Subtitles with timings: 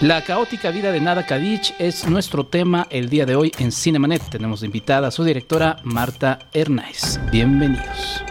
[0.00, 4.22] La caótica vida de Nada Kadich es nuestro tema el día de hoy en Cinemanet.
[4.28, 7.20] Tenemos de invitada a su directora Marta Hernández.
[7.30, 8.24] Bienvenidos.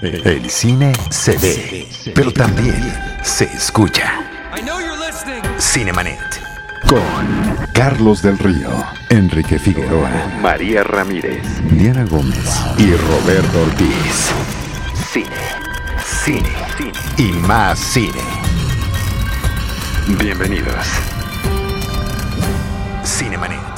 [0.00, 2.76] El cine se ve, pero también
[3.22, 4.20] se escucha.
[5.58, 6.20] Cinemanet.
[6.88, 8.70] Con Carlos del Río,
[9.08, 14.30] Enrique Figueroa, María Ramírez, Diana Gómez y Roberto Ortiz.
[15.12, 15.26] Cine,
[16.04, 18.43] cine, cine y más cine.
[20.06, 20.86] Bienvenidos.
[23.04, 23.73] Cinemanet.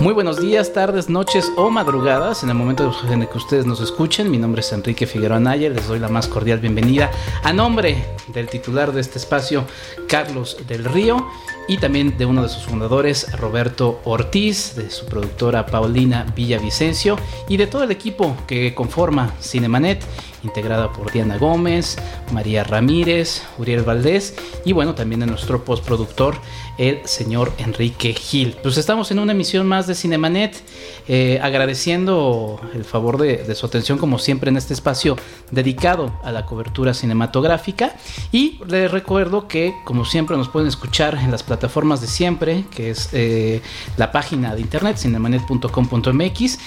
[0.00, 4.30] Muy buenos días, tardes, noches o madrugadas en el momento en que ustedes nos escuchen.
[4.30, 7.10] Mi nombre es Enrique Figueroa Nayer, les doy la más cordial bienvenida
[7.42, 9.64] a nombre del titular de este espacio,
[10.06, 11.26] Carlos del Río,
[11.66, 17.16] y también de uno de sus fundadores, Roberto Ortiz, de su productora Paulina Villavicencio
[17.48, 20.04] y de todo el equipo que conforma Cinemanet
[20.44, 21.96] integrada por Diana Gómez,
[22.32, 26.36] María Ramírez, Uriel Valdés y bueno, también de nuestro postproductor,
[26.78, 28.56] el señor Enrique Gil.
[28.62, 30.62] Pues estamos en una emisión más de Cinemanet,
[31.08, 35.16] eh, agradeciendo el favor de, su atención como siempre en este espacio
[35.50, 37.96] dedicado a la cobertura cinematográfica
[38.30, 42.90] y les recuerdo que como siempre nos pueden escuchar en las plataformas de siempre, que
[42.90, 43.60] es eh,
[43.96, 46.58] la página de internet cinemanet.com.mx,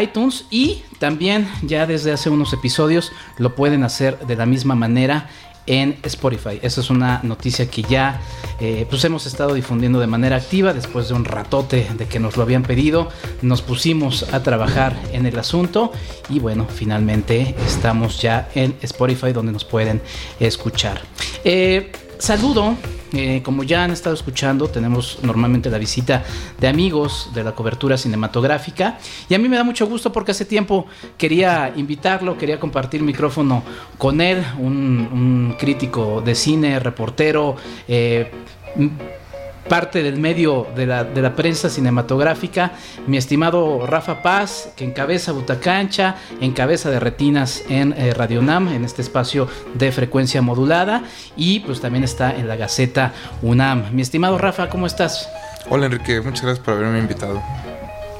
[0.00, 5.30] iTunes y también ya desde hace unos episodios lo pueden hacer de la misma manera
[5.66, 6.58] en Spotify.
[6.62, 8.20] Esa es una noticia que ya
[8.60, 12.36] eh, pues hemos estado difundiendo de manera activa después de un ratote de que nos
[12.36, 13.08] lo habían pedido.
[13.42, 15.92] Nos pusimos a trabajar en el asunto
[16.28, 20.00] y bueno, finalmente estamos ya en Spotify donde nos pueden
[20.38, 21.00] escuchar.
[21.44, 22.76] Eh, saludo
[23.16, 26.24] eh, como ya han estado escuchando, tenemos normalmente la visita
[26.58, 28.98] de amigos de la cobertura cinematográfica
[29.28, 33.62] y a mí me da mucho gusto porque hace tiempo quería invitarlo, quería compartir micrófono
[33.98, 37.54] con él, un, crítico de cine, reportero.
[37.86, 38.30] Eh,
[39.68, 42.72] parte del medio de la, de la, prensa cinematográfica,
[43.06, 48.84] mi estimado Rafa Paz, que encabeza Butacancha, encabeza de Retinas en eh, Radio Nam, en
[48.84, 51.02] este espacio de frecuencia modulada,
[51.36, 53.12] y pues también está en la Gaceta
[53.42, 53.92] UNAM.
[53.92, 55.28] Mi estimado Rafa, ¿cómo estás?
[55.70, 57.42] Hola Enrique, muchas gracias por haberme invitado.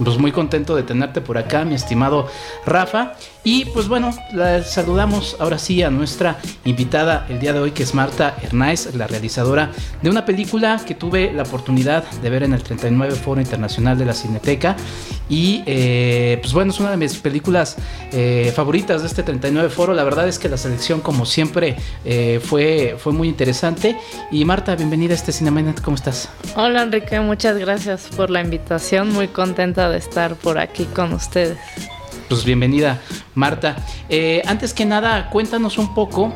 [0.02, 2.28] Pues muy contento de tenerte por acá, mi estimado
[2.66, 3.12] Rafa.
[3.46, 7.82] Y pues bueno, la saludamos ahora sí a nuestra invitada el día de hoy, que
[7.82, 12.54] es Marta Hernández, la realizadora de una película que tuve la oportunidad de ver en
[12.54, 14.76] el 39 Foro Internacional de la Cineteca.
[15.28, 17.76] Y eh, pues bueno, es una de mis películas
[18.12, 19.92] eh, favoritas de este 39 Foro.
[19.92, 21.76] La verdad es que la selección, como siempre,
[22.06, 23.98] eh, fue, fue muy interesante.
[24.30, 26.30] Y Marta, bienvenida a este Cinemanet, ¿cómo estás?
[26.56, 29.12] Hola Enrique, muchas gracias por la invitación.
[29.12, 31.58] Muy contenta de estar por aquí con ustedes.
[32.28, 33.00] Pues bienvenida,
[33.34, 33.76] Marta.
[34.08, 36.32] Eh, antes que nada, cuéntanos un poco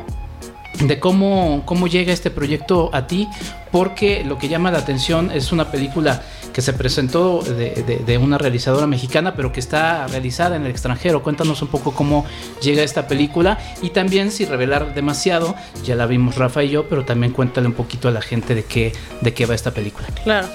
[0.81, 3.27] de cómo, cómo llega este proyecto a ti,
[3.73, 6.23] porque lo que llama la atención es una película
[6.59, 11.23] que se presentó de, una realizadora mexicana, pero que está realizada en el extranjero.
[11.23, 12.27] Cuéntanos un poco cómo
[12.61, 15.55] llega esta película y también, si revelar demasiado,
[15.85, 18.65] ya la vimos Rafa y yo, pero también cuéntale un poquito a la gente de
[18.65, 20.09] qué, de qué va esta película.
[20.25, 20.49] Claro,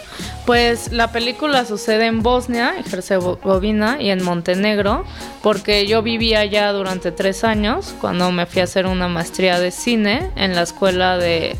[0.45, 5.05] pues la película sucede en Bosnia, en Herzegovina y en Montenegro,
[5.41, 9.71] porque yo vivía allá durante tres años cuando me fui a hacer una maestría de
[9.71, 11.55] cine en la escuela de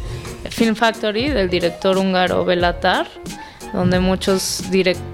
[0.50, 3.08] Film Factory del director húngaro Belatar
[3.74, 4.64] donde muchos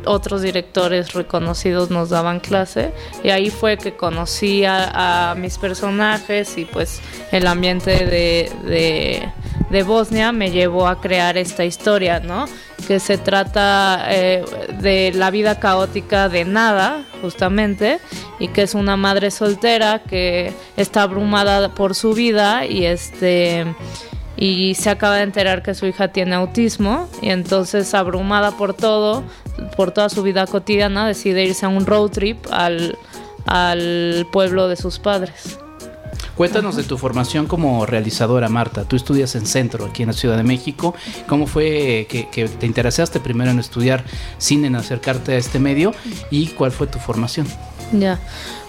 [0.06, 2.92] otros directores reconocidos nos daban clase
[3.24, 10.52] y ahí fue que conocí a, mis personajes y pues el ambiente de, Bosnia me
[10.52, 12.46] llevó a crear esta historia, ¿no?
[12.88, 14.44] Que se trata eh,
[14.82, 18.00] de la vida caótica de nada, justamente,
[18.40, 23.66] y que es una madre soltera que está abrumada por su vida y este
[24.40, 29.24] y se acaba de enterar que su hija tiene autismo y entonces abrumada por todo,
[29.76, 32.98] por toda su vida cotidiana, decide irse a un road trip al,
[34.32, 35.60] pueblo de sus padres.
[36.36, 38.86] Cuéntanos de tu formación como realizadora, Marta.
[38.86, 40.96] Tú estudias en Centro, aquí en la Ciudad de México.
[41.28, 44.06] ¿Cómo fue que, que, te interesaste primero en estudiar
[44.38, 45.94] cine, en acercarte a este medio?
[46.32, 47.46] ¿Y cuál fue tu formación?
[47.92, 48.20] Ya,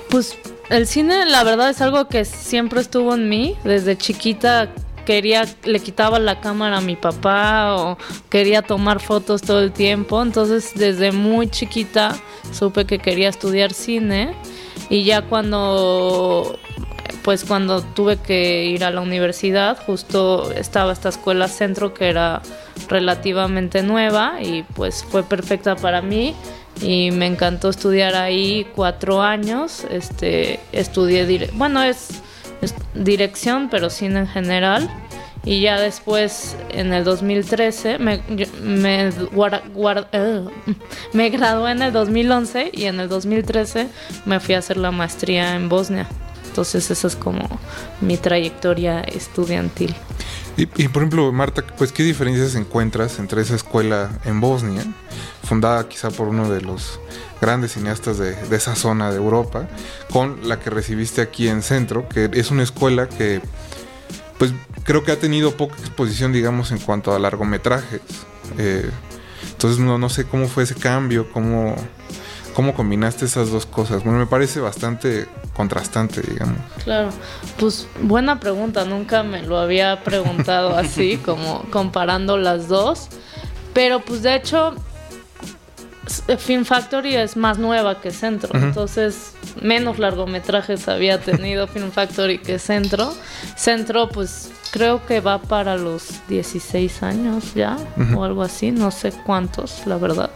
[0.08, 0.36] pues
[0.68, 3.56] el cine la verdad es algo que siempre estuvo en mí.
[3.62, 4.70] Desde chiquita
[5.04, 7.98] quería, le quitaba la cámara a mi papá o
[8.28, 10.22] quería tomar fotos todo el tiempo.
[10.22, 12.16] Entonces desde muy chiquita
[12.52, 14.34] supe que quería estudiar cine
[14.88, 16.58] y ya cuando
[17.22, 22.40] pues cuando tuve que ir a la universidad, justo estaba esta escuela centro que era
[22.88, 26.34] relativamente nueva y pues fue perfecta para mí
[26.80, 29.84] y me encantó estudiar ahí cuatro años.
[29.90, 32.22] Este, estudié, bueno, es
[32.94, 34.90] dirección, pero cine en general.
[35.44, 38.20] Y ya después, en el 2013, me,
[38.62, 40.44] me, eh,
[41.14, 43.88] me gradué en el 2011 y en el 2013
[44.26, 46.06] me fui a hacer la maestría en Bosnia.
[46.50, 47.48] Entonces esa es como
[48.00, 49.94] mi trayectoria estudiantil.
[50.56, 54.84] Y, por ejemplo, Marta, pues qué diferencias encuentras entre esa escuela en Bosnia,
[55.44, 57.00] fundada quizá por uno de los
[57.40, 59.68] grandes cineastas de, de, esa zona de Europa,
[60.12, 63.40] con la que recibiste aquí en Centro, que es una escuela que,
[64.38, 64.52] pues
[64.84, 68.00] creo que ha tenido poca exposición, digamos, en cuanto a largometrajes.
[68.58, 68.90] Eh,
[69.52, 71.76] entonces no, no sé cómo fue ese cambio, cómo,
[72.54, 74.02] cómo combinaste esas dos cosas.
[74.04, 75.26] Bueno, me parece bastante
[75.60, 76.56] contrastante, digamos.
[76.84, 77.10] Claro,
[77.58, 83.08] pues buena pregunta, nunca me lo había preguntado así, como comparando las dos.
[83.74, 84.74] Pero pues de hecho,
[86.38, 92.58] Film Factory es más nueva que Centro, entonces menos largometrajes había tenido Film Factory que
[92.58, 93.12] Centro.
[93.54, 97.76] Centro pues creo que va para los 16 años ya
[98.16, 100.30] o algo así, no sé cuántos, la verdad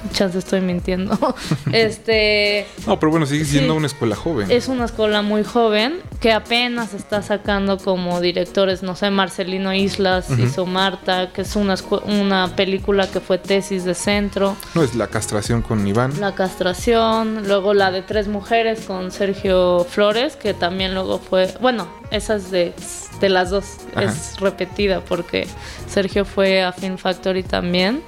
[0.12, 1.18] chance estoy mintiendo.
[1.72, 2.66] este.
[2.86, 4.50] No, pero bueno, sigue siendo una escuela joven.
[4.50, 10.26] Es una escuela muy joven que apenas está sacando como directores, no sé, Marcelino Islas
[10.30, 14.56] hizo Marta, que es una, una película que fue tesis de centro.
[14.74, 16.20] No, es La castración con Iván.
[16.20, 21.88] La castración, luego la de Tres Mujeres con Sergio Flores, que también luego fue, bueno,
[22.10, 22.74] esa es de,
[23.20, 25.46] de las dos, es repetida porque
[25.88, 28.02] Sergio fue a Film Factory también.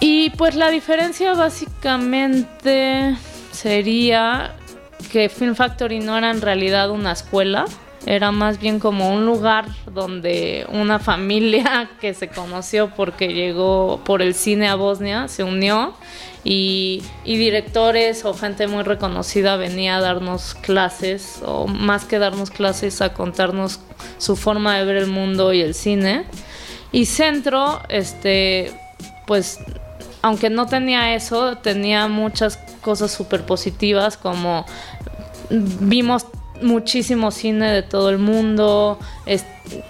[0.00, 3.16] Y pues la diferencia básicamente
[3.52, 4.56] sería
[5.12, 7.66] que Film Factory no era en realidad una escuela,
[8.06, 14.22] era más bien como un lugar donde una familia que se conoció porque llegó por
[14.22, 15.94] el cine a Bosnia se unió
[16.42, 23.02] y, directores o gente muy reconocida venía a darnos clases o más que darnos clases
[23.02, 23.80] a contarnos
[24.16, 26.24] su forma de ver el mundo y el cine.
[26.92, 28.72] Y Centro, este,
[29.26, 29.60] pues
[30.22, 34.66] aunque no tenía eso, tenía muchas cosas súper positivas como
[35.50, 36.26] vimos
[36.62, 38.98] muchísimo cine de todo el mundo.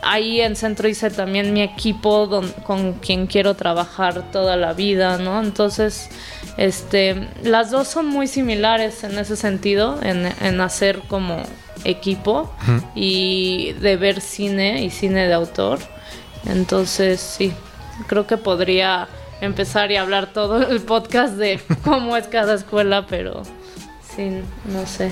[0.02, 5.42] ahí en Centro hice también mi equipo con quien quiero trabajar toda la vida, ¿no?
[5.42, 6.10] Entonces,
[6.56, 11.42] este, las dos son muy similares en ese sentido, en, hacer como
[11.84, 12.50] equipo
[12.94, 15.78] y de ver cine y cine de autor.
[16.46, 17.52] Entonces, sí,
[18.06, 19.08] creo que podría
[19.40, 23.42] empezar y hablar todo el podcast de cómo es cada escuela, pero
[24.14, 24.30] sí,
[24.72, 25.10] no sé.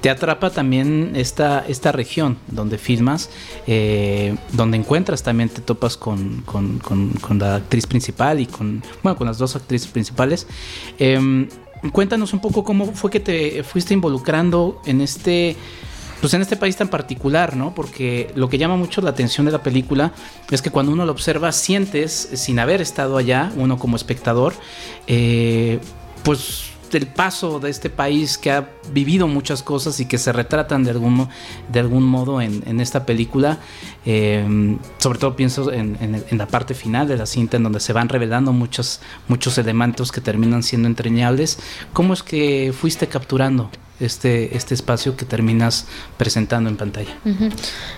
[0.00, 3.30] Te atrapa también esta, esta región donde filmas,
[3.66, 9.16] eh, donde encuentras también, te topas con, con, con, la actriz principal y con, bueno,
[9.16, 10.46] con las dos actrices principales.
[10.98, 11.48] Em,
[11.92, 15.56] cuéntanos un poco cómo fue que te fuiste involucrando en este
[16.20, 17.74] pues en este país tan particular, ¿no?
[17.74, 20.12] Porque lo que llama mucho la atención de la película
[20.50, 24.54] es que cuando uno lo observa sientes, sin haber estado allá, uno como espectador,
[25.06, 25.78] eh,
[26.22, 30.84] pues el paso de este país que ha vivido muchas cosas y que se retratan
[30.84, 31.28] de algún,
[31.70, 33.58] de algún modo en, esta película.
[34.04, 38.08] Eh, sobre todo pienso en, la parte final de la cinta en donde se van
[38.08, 41.58] revelando muchos, muchos elementos que terminan siendo entrañables.
[41.92, 43.70] ¿Cómo es que fuiste capturando
[44.00, 47.16] este, este espacio que terminas presentando en pantalla.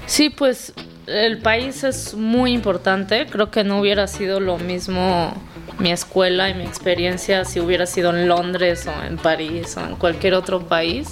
[0.06, 0.72] Sí, pues
[1.06, 3.26] el país es muy importante.
[3.26, 5.32] Creo que no hubiera sido lo mismo
[5.78, 9.96] mi escuela y mi experiencia si hubiera sido en Londres o en París o en
[9.96, 11.08] cualquier otro país.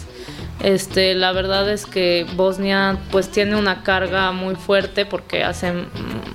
[0.61, 5.71] Este, la verdad es que Bosnia pues tiene una carga muy fuerte porque hace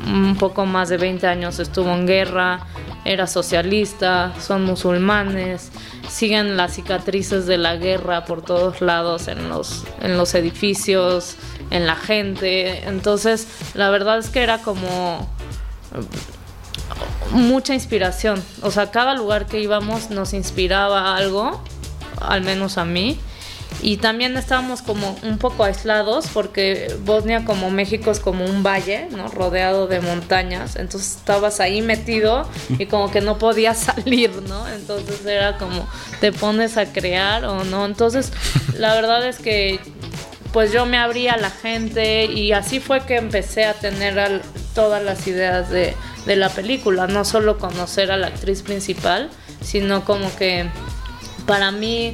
[0.05, 2.67] un poco más de 20 años estuvo en guerra,
[3.03, 5.71] era socialista, son musulmanes,
[6.07, 11.35] siguen las cicatrices de la guerra por todos lados en los, en los edificios,
[11.71, 12.87] en la gente.
[12.87, 15.27] Entonces, la verdad es que era como
[17.31, 18.41] mucha inspiración.
[18.61, 21.59] O sea, cada lugar que íbamos nos inspiraba algo,
[22.21, 23.19] al menos a mí
[23.81, 29.07] y también estábamos como un poco aislados porque Bosnia como México es como un valle,
[29.11, 29.27] ¿no?
[29.27, 32.47] Rodeado de montañas, entonces estabas ahí metido
[32.77, 34.67] y como que no podías salir, ¿no?
[34.67, 35.87] Entonces era como
[36.19, 37.85] te pones a crear o no.
[37.85, 38.31] Entonces
[38.77, 39.79] la verdad es que
[40.53, 44.41] pues yo me abría a la gente y así fue que empecé a tener
[44.75, 49.29] todas las ideas de, de la película, no solo conocer a la actriz principal,
[49.61, 50.69] sino como que
[51.47, 52.13] para mí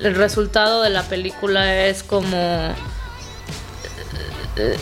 [0.00, 2.74] el resultado de la película es como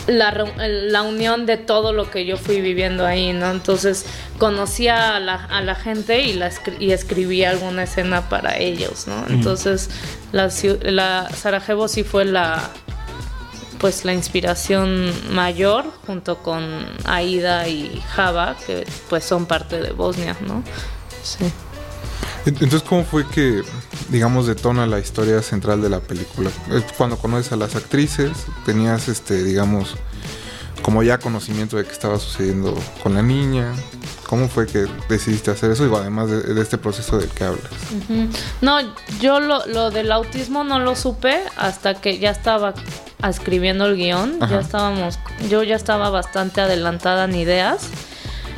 [0.06, 3.50] la, unión de todo lo que yo fui viviendo ahí, ¿no?
[3.50, 4.04] Entonces
[4.38, 9.24] conocía a la, gente y, la, y escribía alguna escena para ellos, ¿no?
[9.28, 9.90] Entonces
[10.32, 10.50] la,
[10.82, 12.70] la Sarajevo sí fue la
[13.78, 20.36] pues la inspiración mayor junto con Aida y Java que pues son parte de Bosnia,
[20.46, 20.62] ¿no?
[21.24, 21.52] Sí.
[22.44, 23.62] Entonces, ¿cómo fue que,
[24.08, 26.50] digamos, detona la historia central de la película?
[26.96, 28.32] Cuando conoces a las actrices,
[28.64, 29.96] tenías, este, digamos,
[30.82, 33.72] como ya conocimiento de qué estaba sucediendo con la niña.
[34.26, 35.86] ¿Cómo fue que decidiste hacer eso?
[35.86, 37.70] Y además de, este proceso del que hablas.
[38.60, 38.80] No,
[39.20, 42.74] yo lo, lo, del autismo no lo supe hasta que ya estaba
[43.28, 44.40] escribiendo el guion.
[44.40, 45.18] Ya estábamos,
[45.48, 47.88] yo ya estaba bastante adelantada en ideas.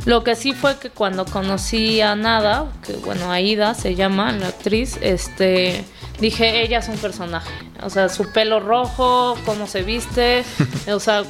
[0.05, 4.49] Lo que sí fue que cuando conocí a Nada, que bueno, Aida se llama la
[4.49, 5.83] actriz, este
[6.19, 7.51] dije, ella es un personaje.
[7.81, 10.43] O sea, su pelo rojo, cómo se viste,
[10.91, 11.23] o sea,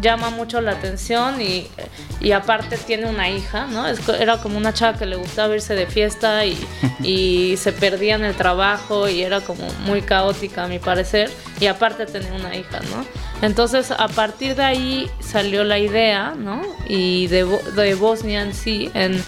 [0.00, 1.66] llama mucho la atención y,
[2.20, 3.86] y aparte tiene una hija, ¿no?
[3.86, 6.58] era como una chava que le gustaba irse de fiesta y,
[7.02, 11.66] y, se perdía en el trabajo y era como muy caótica a mi parecer y
[11.66, 13.04] aparte tenía una hija, ¿no?
[13.42, 16.62] Entonces a partir de ahí salió la idea, ¿no?
[16.88, 19.22] Y de, de Bosnia en sí, en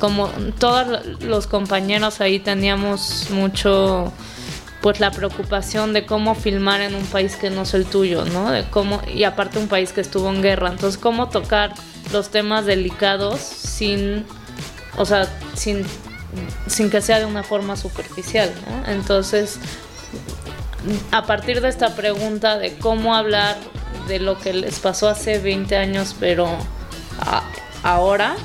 [0.00, 0.28] como
[0.58, 4.12] todos los compañeros ahí teníamos mucho
[4.84, 8.50] pues la preocupación de cómo filmar en un país que no es el tuyo, ¿no?
[8.50, 11.72] De cómo y aparte un país que estuvo en guerra, entonces cómo tocar
[12.12, 14.26] los temas delicados sin
[14.98, 15.86] o sea, sin
[16.66, 18.92] sin que sea de una forma superficial, ¿no?
[18.92, 19.58] Entonces,
[21.12, 23.56] a partir de esta pregunta de cómo hablar
[24.06, 26.46] de lo que les pasó hace 20 años, pero
[27.82, 28.36] ahora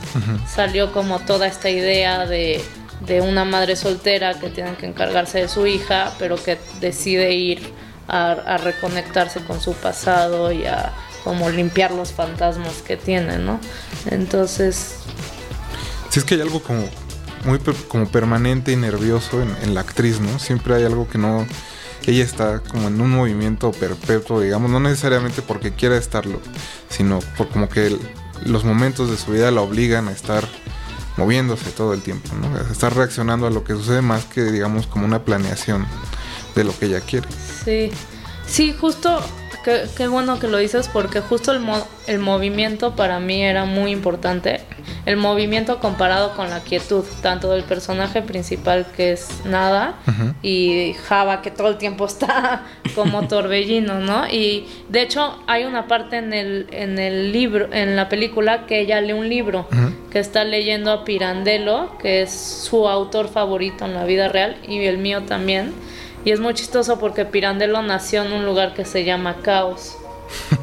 [0.48, 2.64] salió como toda esta idea de
[3.00, 7.74] de una madre soltera que tiene que encargarse de su hija, pero que decide ir
[8.08, 13.60] a, reconectarse con su pasado y a como limpiar los fantasmas que tiene, ¿no?
[14.10, 14.96] Entonces...
[16.10, 16.86] Sí, es que hay algo como
[17.46, 20.40] muy como permanente y nervioso en, la actriz, ¿no?
[20.40, 21.48] Siempre hay algo que no...
[22.08, 26.42] Ella está como en un movimiento perpetuo, digamos, no necesariamente porque quiera estarlo,
[26.90, 27.96] sino por como que
[28.46, 30.48] los momentos de su vida la obligan a estar
[31.20, 32.58] moviéndose todo el tiempo, ¿no?
[32.72, 35.86] Está reaccionando a lo que sucede más que, digamos, como una planeación
[36.56, 37.28] de lo que ella quiere.
[37.66, 37.92] Sí,
[38.48, 39.22] sí, justo
[39.64, 41.62] Qué, bueno que lo dices porque justo el,
[42.08, 44.62] el movimiento para mí era muy importante.
[45.06, 49.96] El movimiento comparado con la quietud, tanto del personaje principal que es Nada
[50.42, 52.64] y Java que todo el tiempo está
[52.96, 54.28] como torbellino, ¿no?
[54.28, 58.82] Y de hecho hay una parte en el, en el libro, en la película que
[58.82, 59.68] ella lee un libro,
[60.12, 64.84] que está leyendo a Pirandello, que es su autor favorito en la vida real y
[64.86, 65.74] el mío también
[66.26, 69.98] y es muy chistoso porque Pirandello nació en un lugar que se llama Caos,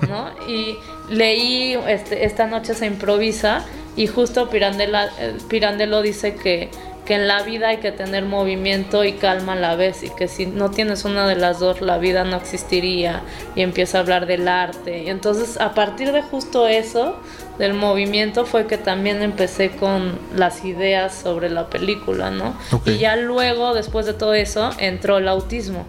[0.09, 0.31] ¿no?
[0.49, 3.65] y leí, este, esta noche se improvisa
[3.97, 6.71] y justo Pirandello, eh, Pirandello dice que
[7.07, 10.29] que en la vida hay que tener movimiento y calma a la vez y que
[10.29, 13.23] si no tienes una de las dos la vida no existiría
[13.55, 17.17] y empieza a hablar del arte y entonces a partir de justo eso
[17.59, 23.17] del movimiento fue que también empecé con las ideas sobre la película no y ya
[23.17, 25.87] luego después de todo eso entró el autismo.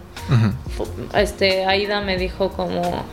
[1.14, 3.04] Este Aida me dijo como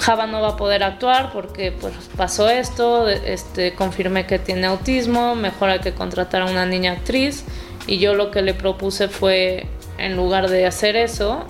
[0.00, 5.34] Java no va a poder actuar porque pues pasó esto, este, confirmé que tiene autismo,
[5.34, 7.44] mejor hay que contratar a una niña actriz
[7.86, 9.66] y yo lo que le propuse fue,
[9.98, 11.44] en lugar de hacer eso,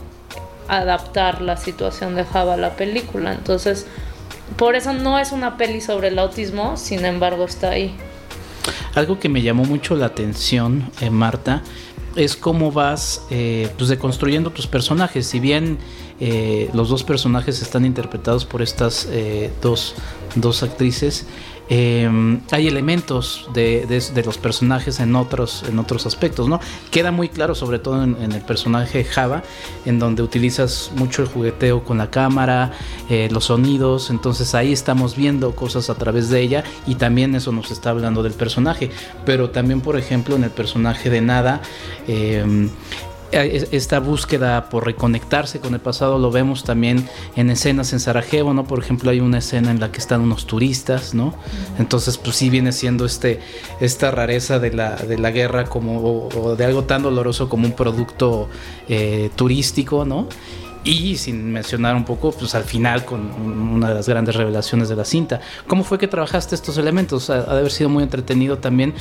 [0.69, 3.33] adaptar la situación de Java a la película.
[3.33, 3.87] Entonces,
[4.57, 7.95] por eso no es una peli sobre el autismo, sin embargo está ahí.
[8.95, 11.63] Algo que me llamó mucho la atención, eh, Marta,
[12.17, 15.27] es cómo vas eh, pues deconstruyendo tus personajes.
[15.27, 15.79] Si bien
[16.21, 19.95] eh, los dos personajes están interpretados por estas eh, dos,
[20.35, 21.27] dos actrices,
[21.75, 23.87] Em, hay elementos de,
[24.27, 26.61] los personajes en otros, en otros aspectos, ¿no?
[26.91, 29.43] Queda muy claro, sobre todo en, el personaje Java,
[29.87, 32.73] en donde utilizas mucho el jugueteo con la cámara,
[33.09, 37.53] eh, los sonidos, entonces ahí estamos viendo cosas a través de ella y también eso
[37.53, 38.91] nos está hablando del personaje.
[39.25, 41.63] Pero también, por ejemplo, en el personaje de Nada,
[42.07, 42.69] em,
[43.33, 48.65] esta búsqueda por reconectarse con el pasado lo vemos también en escenas en Sarajevo, ¿no?
[48.65, 51.35] Por ejemplo, hay una escena en la que están unos turistas, ¿no?
[51.79, 53.41] Entonces, pues sí viene siendo este,
[53.81, 57.73] esta rareza de la, de la guerra como, o, de algo tan doloroso como un
[57.73, 58.49] producto
[58.89, 60.29] eh, turístico, ¿no?
[60.85, 64.97] Y sin mencionar un poco, pues al final con una de las grandes revelaciones de
[64.97, 65.41] la cinta.
[65.69, 67.31] ¿Cómo fue que trabajaste estos elementos?
[67.31, 68.95] Ha de haber sido muy entretenido también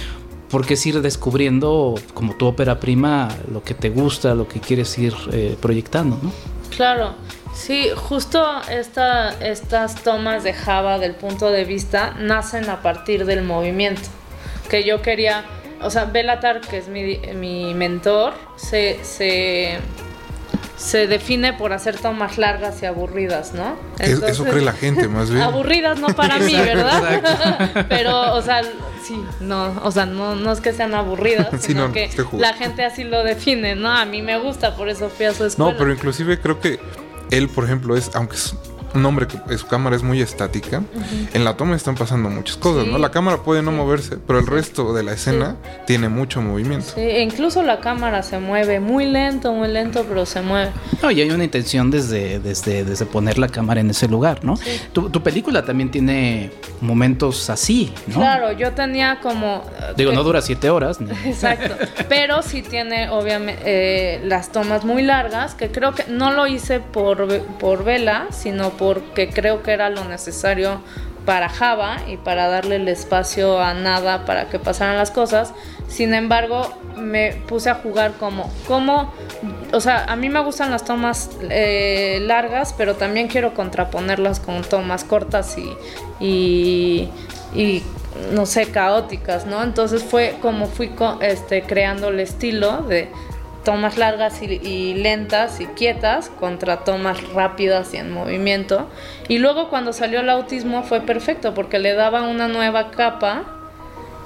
[0.52, 4.98] porque es ir descubriendo como tu ópera prima lo que te gusta, lo que quieres
[4.98, 6.32] ir eh, proyectando, ¿no?
[6.76, 7.16] Claro,
[7.54, 13.44] Sí, justo esta, estas tomas de Java del punto de vista nacen a partir del
[13.44, 14.10] movimiento.
[14.70, 15.44] Que yo quería,
[15.82, 19.80] o sea, Belatar, que es mi, mi mentor, se, se
[20.82, 23.76] se define por hacer tomas largas y aburridas, ¿no?
[24.00, 25.42] eso cree la gente, más bien.
[25.44, 27.86] Aburridas no para mí, ¿verdad?
[27.90, 28.64] Pero, o sea,
[29.04, 33.04] sí, no, o sea, no, no es que sean aburridas, sino que la gente así
[33.04, 33.90] lo define, ¿no?
[33.90, 35.72] A mí me gusta, por eso fui a su escuela.
[35.72, 36.80] No, pero inclusive creo que
[37.30, 38.56] él, por ejemplo, es, aunque es
[38.94, 40.84] un hombre que su cámara es muy estática,
[41.34, 42.98] en la toma están pasando muchas cosas, ¿no?
[42.98, 45.56] La cámara puede no moverse, pero el resto de la escena
[45.86, 46.94] tiene mucho movimiento.
[46.96, 50.72] Sí, e incluso la cámara se mueve muy lento, muy lento, pero se mueve.
[51.02, 54.58] No, y hay una intención desde, desde, desde poner la cámara en ese lugar, ¿no?
[54.94, 58.16] Tu, tu, película también tiene momentos así, ¿no?
[58.16, 59.64] Claro, yo tenía como...
[59.96, 61.00] Digo, no dura siete horas.
[61.26, 61.76] Exacto,
[62.10, 66.80] pero sí tiene obviamente eh, las tomas muy largas, que creo que no lo hice
[66.80, 67.28] por,
[67.60, 70.82] por vela, sino porque creo que era lo necesario
[71.24, 75.54] para Java y para darle el espacio a nada para que pasaran las cosas.
[75.88, 79.14] Sin embargo, me puse a jugar como, como,
[79.72, 84.64] o sea, a mí me gustan las tomas eh, largas, pero también quiero contraponerlas con
[84.64, 85.56] tomas cortas
[86.20, 87.08] y,
[87.56, 87.84] y,
[88.34, 89.62] no sé, caóticas, ¿no?
[89.62, 93.12] Entonces fue como fui este, creando el estilo de
[93.64, 98.90] tomas largas y, lentas y quietas contra tomas rápidas y en movimiento.
[99.28, 103.46] Y luego cuando salió el autismo fue perfecto porque le daba una nueva capa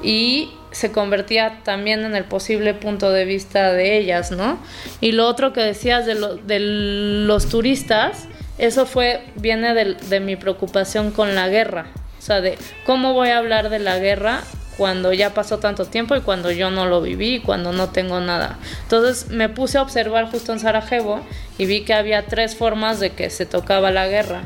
[0.02, 4.60] y se convertía también en el posible punto de vista de ellas, ¿no?
[5.00, 6.16] Y lo otro que decías de,
[6.60, 8.28] los turistas,
[8.58, 11.88] eso fue, viene de, de mi preocupación con la guerra.
[12.20, 14.42] O sea, de cómo voy a hablar de la guerra
[14.78, 18.20] cuando ya pasó tanto tiempo y cuando yo no lo viví y cuando no tengo
[18.20, 18.58] nada.
[18.84, 21.22] Entonces me puse a observar justo en Sarajevo
[21.58, 24.44] y vi que había tres formas de que se tocaba la guerra.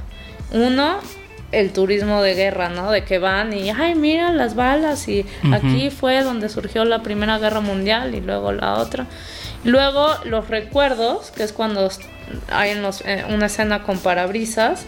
[0.52, 1.00] Uno,
[1.52, 2.92] el turismo de guerra, ¿no?
[2.92, 7.40] De que van y, ay, mira las balas y aquí fue donde surgió la Primera
[7.40, 9.08] Guerra Mundial y luego la otra.
[9.64, 11.90] Luego los recuerdos, que es cuando
[12.52, 14.86] hay en eh, una escena con parabrisas,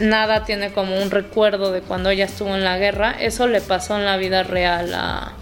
[0.00, 3.12] nada tiene como un recuerdo de cuando ella estuvo en la guerra.
[3.12, 5.32] Eso le pasó en la vida real a,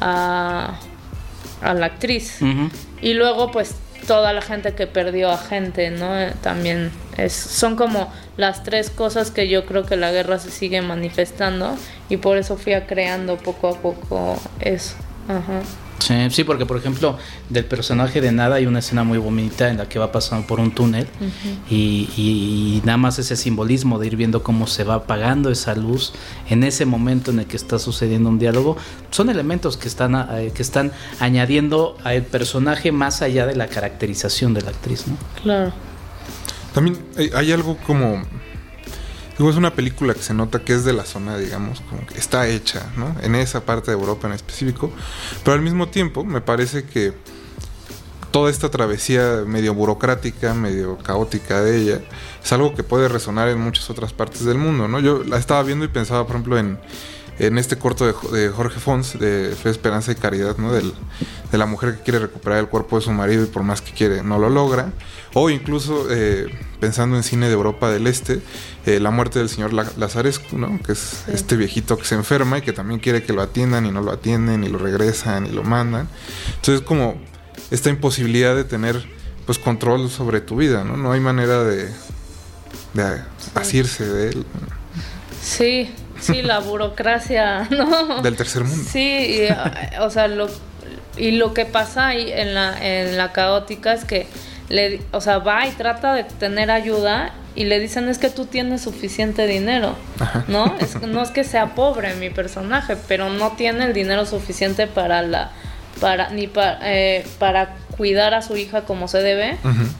[0.00, 2.38] a, la actriz.
[3.00, 3.74] Y luego pues
[4.06, 6.18] toda la gente que perdió a gente, ¿no?
[6.18, 10.50] Eh, también es, son como las tres cosas que yo creo que la guerra se
[10.50, 11.76] sigue manifestando
[12.08, 14.94] y por eso fui a creando poco a poco eso.
[15.28, 15.62] Ajá.
[15.98, 19.88] Sí, porque por ejemplo, del personaje de Nada hay una escena muy bonita en la
[19.88, 21.06] que va pasando por un túnel
[21.70, 26.12] y, nada más ese simbolismo de ir viendo cómo se va apagando esa luz
[26.48, 28.76] en ese momento en el que está sucediendo un diálogo,
[29.10, 34.54] son elementos que están, eh, que están añadiendo al personaje más allá de la caracterización
[34.54, 35.16] de la actriz, ¿no?
[35.42, 35.72] Claro.
[36.72, 36.98] También
[37.34, 38.22] hay algo como
[39.38, 42.48] es una película que se nota que es de la zona, digamos, como que está
[42.48, 43.14] hecha, ¿no?
[43.22, 44.90] En esa parte de Europa en específico.
[45.44, 47.12] Pero al mismo tiempo, me parece que
[48.30, 52.00] toda esta travesía medio burocrática, medio caótica de ella,
[52.42, 55.00] es algo que puede resonar en muchas otras partes del mundo, ¿no?
[55.00, 56.78] Yo la estaba viendo y pensaba, por ejemplo, en,
[57.38, 60.72] en este corto de, Jorge Fons, de Fe, Esperanza y Caridad, ¿no?
[60.72, 60.92] Del,
[61.50, 63.92] de la mujer que quiere recuperar el cuerpo de su marido y por más que
[63.92, 64.92] quiere no lo logra.
[65.34, 66.46] O incluso eh,
[66.80, 68.40] pensando en cine de Europa del Este,
[68.86, 70.80] eh, la muerte del señor Lazarescu, ¿no?
[70.82, 73.90] que es este viejito que se enferma y que también quiere que lo atiendan y
[73.90, 76.08] no lo atienden y lo regresan y lo mandan.
[76.56, 77.20] Entonces como
[77.70, 79.04] esta imposibilidad de tener
[79.44, 80.96] pues control sobre tu vida, ¿no?
[80.96, 81.88] No hay manera de,
[82.94, 83.22] de
[83.54, 84.46] asirse de él.
[85.40, 88.22] Sí, sí, la burocracia, ¿no?
[88.22, 88.88] Del tercer mundo.
[88.90, 89.48] Sí,
[90.00, 90.48] o sea, lo,
[91.16, 94.26] y lo que pasa ahí en la, en la caótica es que
[94.68, 98.46] le, o sea, va y trata de tener ayuda y le dicen es que tú
[98.46, 99.94] tienes suficiente dinero,
[100.48, 100.76] ¿no?
[100.78, 105.22] Es, no es que sea pobre mi personaje, pero no tiene el dinero suficiente para
[105.22, 105.52] la,
[106.00, 109.56] para ni para, eh, para cuidar a su hija como se debe,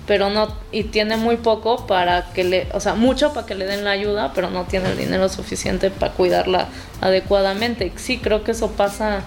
[0.07, 3.65] pero no y tiene muy poco para que le, o sea, mucho para que le
[3.65, 6.69] den la ayuda, pero no tiene el dinero suficiente para cuidarla
[7.01, 7.93] adecuadamente.
[7.97, 9.23] Sí, creo que eso pasa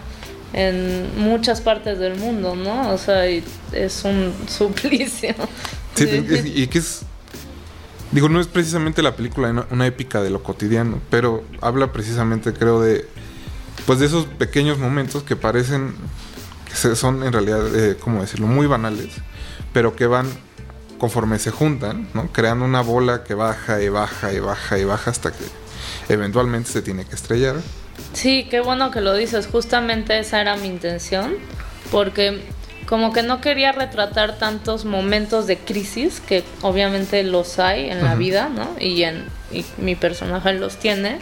[0.54, 2.92] en muchas partes del mundo, ¿no?
[2.92, 5.36] O sea, es un suplicio.
[5.96, 6.08] Sí,
[6.56, 7.04] y que es...
[8.12, 12.82] Digo, no es precisamente la película una épica de lo cotidiano, pero habla precisamente, creo,
[12.82, 13.08] de...
[13.86, 15.94] Pues de esos pequeños momentos que parecen
[16.70, 19.10] que son en realidad, eh, ¿cómo decirlo?, muy banales,
[19.74, 20.28] pero que van
[20.98, 22.28] conforme se juntan, ¿no?
[22.32, 25.46] Creando una bola que baja y baja y baja y baja hasta que
[26.10, 27.56] eventualmente se tiene que estrellar.
[28.14, 29.48] Sí, qué bueno que lo dices.
[29.48, 31.36] Justamente esa era mi intención,
[31.92, 32.42] porque
[32.86, 38.16] como que no quería retratar tantos momentos de crisis, que obviamente los hay en la
[38.16, 38.68] vida, ¿no?
[38.80, 41.20] Y, en, y mi personaje los tiene,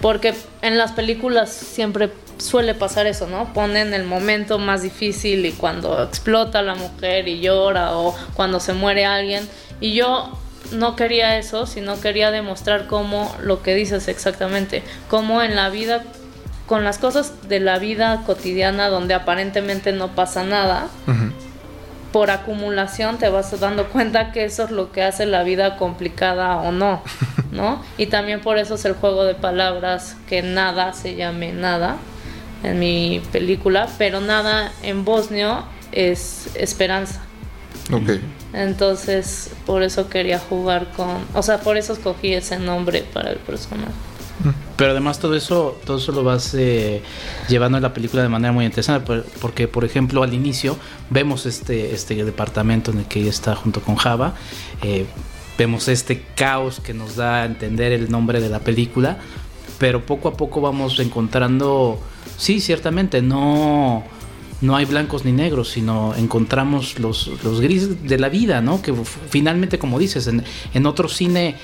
[0.00, 3.52] porque en las películas siempre suele pasar eso, ¿no?
[3.52, 8.72] Ponen el momento más difícil y cuando explota la mujer y llora o cuando se
[8.72, 9.48] muere alguien.
[9.80, 10.38] Y yo
[10.72, 16.04] no quería eso, sino quería demostrar cómo lo que dices exactamente, cómo en la vida,
[16.66, 20.88] con las cosas de la vida cotidiana donde aparentemente no pasa nada,
[22.12, 26.56] por acumulación te vas dando cuenta que eso es lo que hace la vida complicada
[26.58, 27.02] o no,
[27.50, 27.82] ¿no?
[27.98, 31.96] Y también por eso es el juego de palabras que nada se llame nada
[32.64, 37.22] en mi película, pero nada en bosnio es esperanza.
[37.92, 38.18] Ok.
[38.52, 43.38] Entonces, por eso quería jugar con, o sea, por eso escogí ese nombre para el
[43.38, 43.92] personaje.
[44.76, 47.02] Pero además todo eso, todo eso lo vas eh,
[47.48, 50.76] llevando en la película de manera muy interesante, porque por ejemplo al inicio
[51.08, 54.34] vemos este, este departamento en el que ella está junto con Java,
[54.82, 55.06] eh,
[55.56, 59.18] vemos este caos que nos da a entender el nombre de la película,
[59.78, 61.98] pero poco a poco vamos encontrando,
[62.36, 64.04] sí, ciertamente, no,
[64.60, 68.82] no hay blancos ni negros, sino encontramos los, los grises de la vida, ¿no?
[68.82, 68.94] Que
[69.28, 71.56] finalmente, como dices, en, en otro cine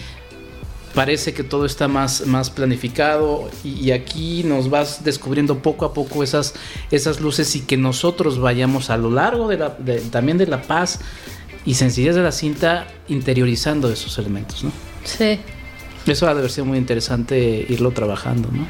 [0.94, 6.22] parece que todo está más, más planificado y, aquí nos vas descubriendo poco a poco
[6.22, 6.54] esas,
[6.90, 9.76] esas luces y que nosotros vayamos a lo largo de la,
[10.10, 11.00] también de la paz
[11.64, 14.72] y sencillez de la cinta interiorizando esos elementos, ¿no?
[15.04, 15.38] Sí.
[16.06, 18.66] Eso ha de haber sido muy interesante irlo trabajando, ¿no?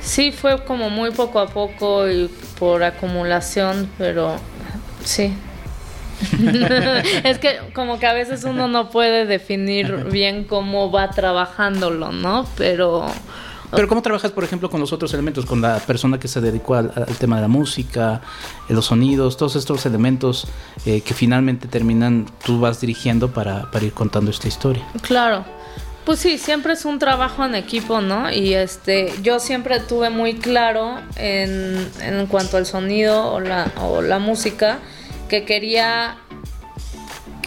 [0.00, 4.36] Sí, fue como muy poco a poco y por acumulación, pero
[5.02, 5.32] sí.
[7.24, 12.46] es que como que a veces uno no puede definir bien cómo va trabajándolo, ¿no?
[12.56, 13.06] Pero...
[13.70, 15.46] Pero ¿cómo trabajas, por ejemplo, con los otros elementos?
[15.46, 18.20] Con la persona que se dedicó al, tema de la música,
[18.68, 20.46] los sonidos, todos estos elementos
[20.86, 24.86] eh, que finalmente terminan, tú vas dirigiendo para, para ir contando esta historia.
[25.02, 25.44] Claro.
[26.04, 28.30] Pues sí, siempre es un trabajo en equipo, ¿no?
[28.30, 34.02] Y este, yo siempre tuve muy claro en, en cuanto al sonido o la, o
[34.02, 34.78] la música
[35.28, 36.18] que quería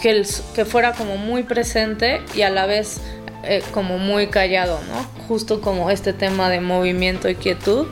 [0.02, 3.00] que, el, que fuera como muy presente y a la vez
[3.44, 5.04] eh, como muy callado, ¿no?
[5.28, 7.88] Justo como este tema de movimiento y quietud.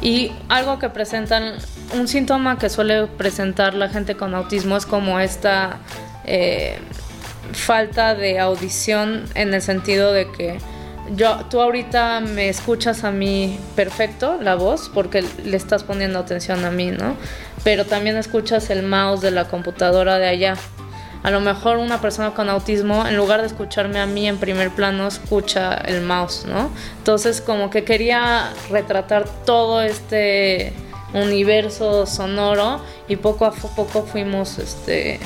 [0.00, 1.54] Y algo que presentan,
[1.94, 5.78] un síntoma que suele presentar la gente con autismo es como esta...
[6.24, 6.78] Eh,
[7.52, 10.58] falta de audición en el sentido de que
[11.14, 16.64] yo, tú ahorita me escuchas a mí perfecto la voz porque le estás poniendo atención
[16.64, 17.16] a mí, ¿no?
[17.64, 20.56] Pero también escuchas el mouse de la computadora de allá.
[21.22, 24.70] A lo mejor una persona con autismo, en lugar de escucharme a mí en primer
[24.70, 26.70] plano, escucha el mouse, ¿no?
[26.98, 30.72] Entonces como que quería retratar todo este
[31.14, 35.18] universo sonoro y poco a poco fuimos este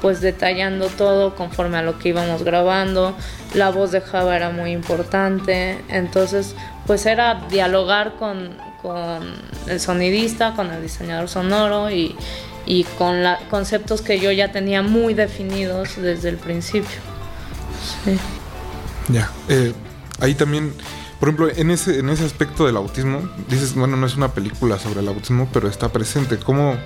[0.00, 3.14] pues detallando todo conforme a lo que íbamos grabando.
[3.54, 6.54] La voz de Java era muy importante, entonces
[6.86, 8.56] pues era dialogar con,
[9.66, 12.14] el sonidista, con el diseñador sonoro y,
[12.98, 16.98] con la, conceptos que yo ya tenía muy definidos desde el principio.
[19.08, 19.72] Ya, eh,
[20.20, 20.72] ahí también,
[21.18, 24.78] por ejemplo, en ese, en ese aspecto del autismo, dices, bueno, no es una película
[24.78, 26.38] sobre el autismo, pero está presente.
[26.38, 26.76] ¿Cómo,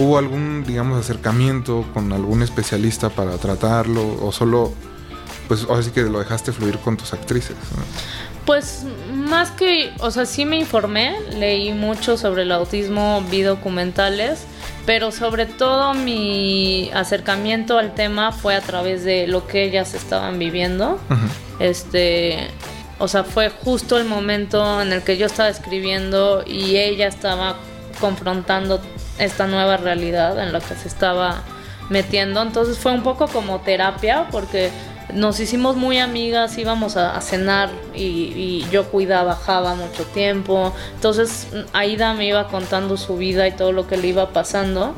[0.00, 4.72] ¿Hubo algún, digamos, acercamiento con algún especialista para tratarlo o solo,
[5.46, 7.54] pues ahora sí que lo dejaste fluir con tus actrices?
[8.46, 14.46] Pues más que, o sea, sí me informé, leí mucho sobre el autismo, vi documentales,
[14.86, 20.38] pero sobre todo mi acercamiento al tema fue a través de lo que ellas estaban
[20.38, 20.98] viviendo.
[21.58, 22.48] Este,
[22.98, 27.56] o sea, fue justo el momento en el que yo estaba escribiendo y ella estaba
[28.00, 28.80] confrontando
[29.18, 31.42] esta nueva realidad en la que se estaba
[31.90, 32.40] metiendo.
[32.42, 34.70] Entonces fue un poco como terapia porque
[35.12, 40.72] nos hicimos muy amigas, íbamos a, cenar y, yo cuidaba a Java mucho tiempo.
[40.94, 44.94] Entonces Aida me iba contando su vida y todo lo que le iba pasando.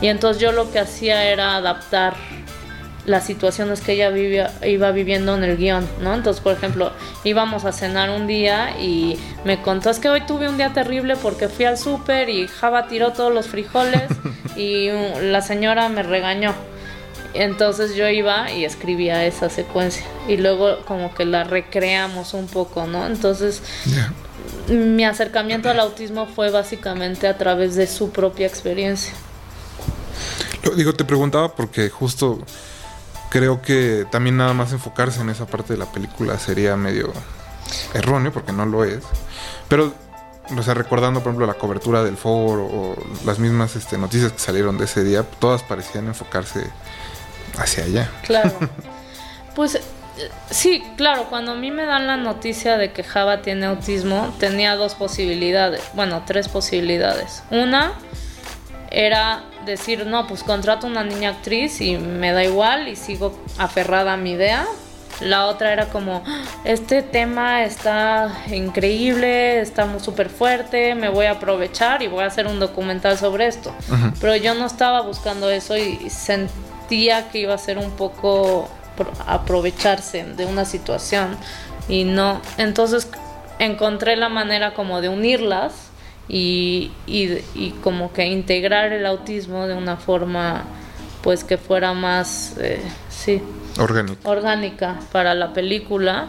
[0.00, 2.14] Y entonces yo lo que hacía era adaptar
[3.06, 6.14] las situaciones que ella vivía, iba viviendo en el guion, ¿no?
[6.14, 6.92] Entonces, por ejemplo,
[7.24, 11.16] íbamos a cenar un día y me contó, es que hoy tuve un día terrible
[11.16, 14.04] porque fui al súper y Java tiró todos los frijoles
[14.56, 14.88] y
[15.20, 16.54] la señora me regañó.
[17.32, 22.86] Entonces yo iba y escribía esa secuencia y luego como que la recreamos un poco,
[22.86, 23.06] ¿no?
[23.06, 23.62] Entonces
[24.68, 29.12] mi acercamiento al autismo fue básicamente a través de su propia experiencia.
[30.64, 32.40] Lo digo, te preguntaba porque justo
[33.30, 37.12] creo que también nada más enfocarse en esa parte de la película sería medio
[37.94, 39.02] erróneo, porque no lo es.
[39.68, 39.94] Pero
[40.58, 44.38] o sea, recordando, por ejemplo, la cobertura del foro o las mismas este, noticias que
[44.38, 46.66] salieron de ese día, todas parecían enfocarse
[47.58, 48.10] hacia allá.
[48.22, 48.52] Claro.
[49.56, 49.80] Pues eh,
[50.48, 54.76] sí, claro, cuando a mí me dan la noticia de que Java tiene autismo, tenía
[54.76, 57.42] dos posibilidades, bueno, tres posibilidades.
[57.50, 57.94] Una
[58.92, 64.14] era decir, no, pues contrato una niña actriz y me da igual y sigo aferrada
[64.14, 64.66] a mi idea.
[65.20, 66.22] La otra era como,
[66.64, 72.46] este tema está increíble, está súper fuerte, me voy a aprovechar y voy a hacer
[72.46, 73.74] un documental sobre esto.
[74.18, 78.68] Pero yo no estaba buscando eso y sentía que iba a ser un poco
[79.26, 81.36] aprovecharse de una situación
[81.86, 82.40] y no.
[82.56, 83.08] Entonces
[83.58, 85.89] encontré la manera como de unirlas
[86.30, 90.64] y, y, como que integrar el autismo de una forma
[91.22, 93.42] pues que fuera más eh, sí
[93.78, 96.28] orgánica orgánica para la película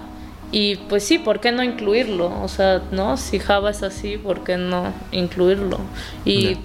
[0.52, 2.42] y pues sí, ¿por qué no incluirlo?
[2.42, 3.16] O sea, ¿no?
[3.16, 5.80] Si Java es así, ¿por qué no incluirlo?
[6.26, 6.58] Y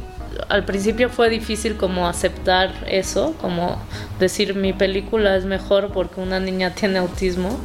[0.49, 3.81] al principio fue difícil como aceptar eso, como
[4.19, 7.57] decir mi película es mejor porque una niña tiene autismo,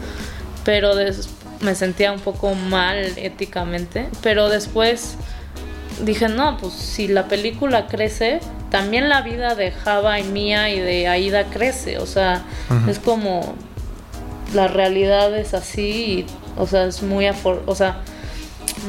[0.64, 0.92] pero
[1.62, 5.18] me sentía un poco mal éticamente, pero después
[6.04, 10.80] dije, no, pues si la película crece, también la vida de Java y mía y
[10.80, 11.97] de Aida crece.
[11.99, 12.43] O sea,
[12.88, 13.56] es como
[14.54, 16.25] la realidad es así, y,
[16.58, 17.27] o sea, es muy,
[17.65, 18.01] o sea,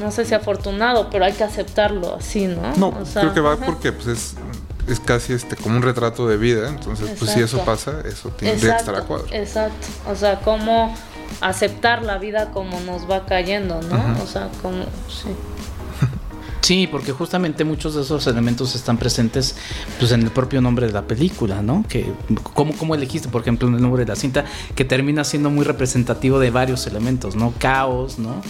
[0.00, 2.74] no sé si afortunado, pero hay que aceptarlo así, ¿no?
[2.76, 4.34] No, creo que va porque pues es,
[4.88, 8.58] es casi este como un retrato de vida, entonces pues si eso pasa, eso tiene
[8.58, 9.26] que estar a cuadro.
[9.30, 10.94] Exacto, o sea, cómo
[11.40, 14.22] aceptar la vida como nos va cayendo, ¿no?
[14.22, 15.28] O sea, como, sí.
[16.62, 19.56] Sí, porque justamente muchos de esos elementos están presentes
[19.98, 21.84] pues, en el propio nombre de la película, ¿no?
[21.88, 22.06] Que,
[22.54, 24.44] ¿cómo, ¿Cómo elegiste, por ejemplo, el nombre de la cinta?
[24.76, 27.52] Que termina siendo muy representativo de varios elementos, ¿no?
[27.58, 28.40] Caos, ¿no?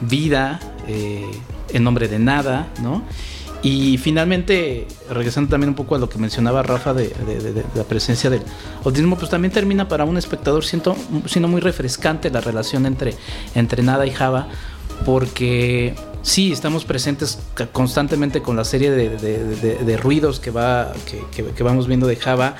[0.00, 1.30] Vida, eh,
[1.72, 3.04] en nombre de nada, ¿no?
[3.62, 7.14] Y finalmente, regresando también un poco a lo que mencionaba Rafa de,
[7.76, 8.42] la presencia del
[8.84, 13.14] autismo, pues también termina para un espectador siendo, siendo muy refrescante la relación entre,
[13.54, 14.48] entre Nada y Java,
[15.04, 17.38] porque sí, estamos presentes
[17.72, 20.92] constantemente con la serie de, ruidos que, va,
[21.32, 22.56] que, vamos viendo de Java.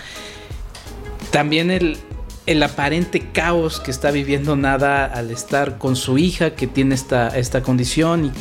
[1.31, 6.95] También el, aparente caos que está viviendo Nada al estar con su hija que tiene
[6.95, 8.33] esta, condición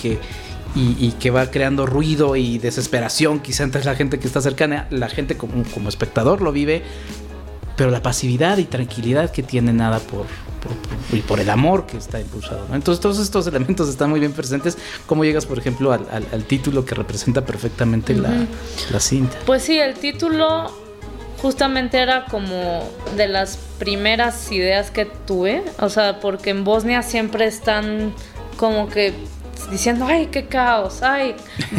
[0.76, 4.88] y que, va creando ruido y desesperación quizá entre la gente que está cercana.
[4.90, 6.84] La gente como espectador lo vive,
[7.80, 10.26] pero la pasividad y tranquilidad que tiene Nada por,
[11.14, 12.66] y por el amor que está impulsado.
[12.74, 14.78] Entonces todos estos elementos están muy bien presentes.
[15.06, 18.32] ¿Cómo llegas, por ejemplo, al, título que representa perfectamente la,
[18.92, 19.38] la cinta?
[19.46, 20.74] Pues sí, el título
[21.42, 22.84] justamente era como
[23.16, 28.14] de las primeras ideas que tuve, o sea, porque en Bosnia siempre están
[28.58, 29.14] como que
[29.70, 31.36] diciendo, ay, qué caos, ay,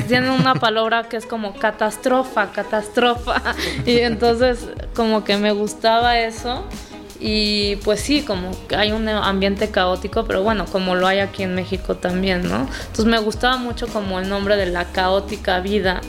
[0.08, 3.42] tienen una palabra que es como catastrofa, catastrofa,
[3.86, 6.64] y entonces como que me gustaba eso
[7.20, 11.54] y pues sí, como hay un ambiente caótico, pero bueno, como lo hay aquí en
[11.54, 12.60] México también, ¿no?
[12.60, 16.00] Entonces me gustaba mucho como el nombre de la caótica vida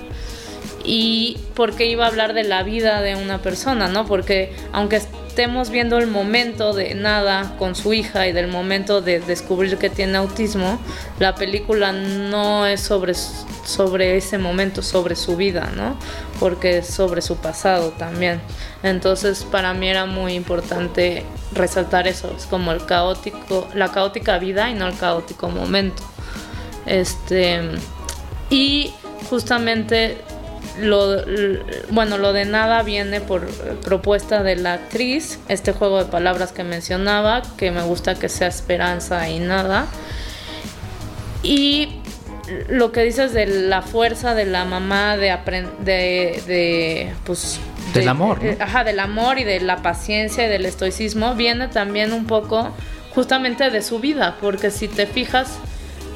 [0.86, 4.06] y porque iba a hablar de la vida de una persona, ¿no?
[4.06, 9.22] Porque aunque estemos viendo el momento de nada con su hija y del momento de
[9.22, 10.78] descubrir que tiene autismo,
[11.20, 15.96] la película no es sobre, sobre ese momento, sobre su vida, ¿no?
[16.38, 18.42] Porque es sobre su pasado también.
[18.84, 24.70] Entonces para mí era muy importante resaltar eso, es como el caótico, la caótica vida
[24.70, 26.04] y no el caótico momento.
[26.86, 27.62] Este,
[28.50, 28.92] y
[29.30, 30.18] justamente
[30.80, 31.18] lo,
[31.90, 33.48] bueno, lo de nada viene por
[33.82, 38.48] propuesta de la actriz, este juego de palabras que mencionaba, que me gusta que sea
[38.48, 39.88] esperanza y nada.
[41.44, 41.90] Y
[42.70, 45.38] lo que dices de la fuerza de la mamá de
[45.84, 47.60] de, de pues
[47.94, 52.26] del amor, ajá, del amor y de la paciencia y del estoicismo viene también un
[52.26, 52.70] poco
[53.14, 55.58] justamente de su vida, porque si te fijas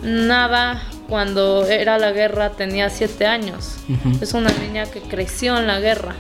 [0.02, 3.78] nada cuando era la guerra tenía siete años.
[4.22, 6.16] Es una niña que creció en la guerra.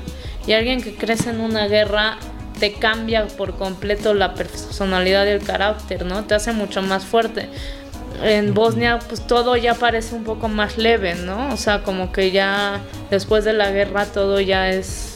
[0.48, 2.18] Y alguien que crece en una guerra
[2.60, 6.24] te cambia por completo la personalidad y el carácter, ¿no?
[6.26, 7.50] Te hace mucho más fuerte.
[8.24, 11.50] En Bosnia, pues todo ya parece un poco más leve, ¿no?
[11.54, 15.12] O sea, como que ya después de la guerra todo ya es.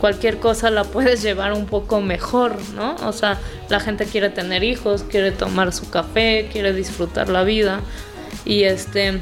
[0.00, 2.94] Cualquier cosa la puedes llevar un poco mejor, ¿no?
[3.04, 3.36] O sea,
[3.68, 7.80] la gente quiere tener hijos, quiere tomar su café, quiere disfrutar la vida
[8.48, 9.20] y este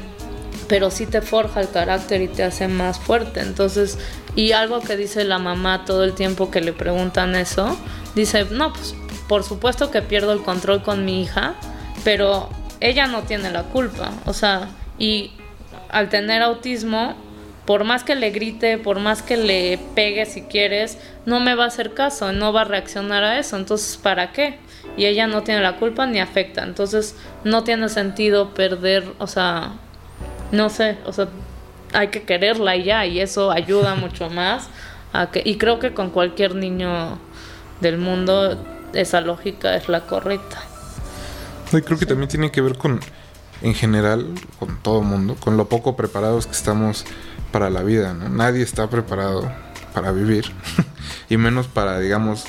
[0.67, 3.39] pero sí te forja el carácter y te hace más fuerte.
[3.39, 3.97] Entonces,
[4.35, 7.77] y algo que dice la mamá todo el tiempo que le preguntan eso,
[8.15, 8.95] dice, no, pues
[9.27, 11.55] por supuesto que pierdo el control con mi hija,
[12.03, 14.11] pero ella no tiene la culpa.
[14.25, 15.31] O sea, y
[15.89, 17.15] al tener autismo,
[17.65, 21.65] por más que le grite, por más que le pegue si quieres, no me va
[21.65, 23.57] a hacer caso, no va a reaccionar a eso.
[23.57, 24.59] Entonces, ¿para qué?
[24.95, 26.63] Y ella no tiene la culpa ni afecta.
[26.63, 29.73] Entonces, no tiene sentido perder, o sea,
[30.51, 31.27] no sé, o sea,
[31.93, 34.69] hay que quererla y ya, y eso ayuda mucho más.
[35.13, 37.17] A que, y creo que con cualquier niño
[37.81, 38.57] del mundo
[38.93, 40.57] esa lógica es la correcta.
[41.71, 42.99] Y creo que también tiene que ver con,
[43.61, 44.27] en general,
[44.59, 47.05] con todo mundo, con lo poco preparados que estamos
[47.51, 48.29] para la vida, ¿no?
[48.29, 49.51] Nadie está preparado
[49.93, 50.45] para vivir,
[51.29, 52.45] y menos para, digamos,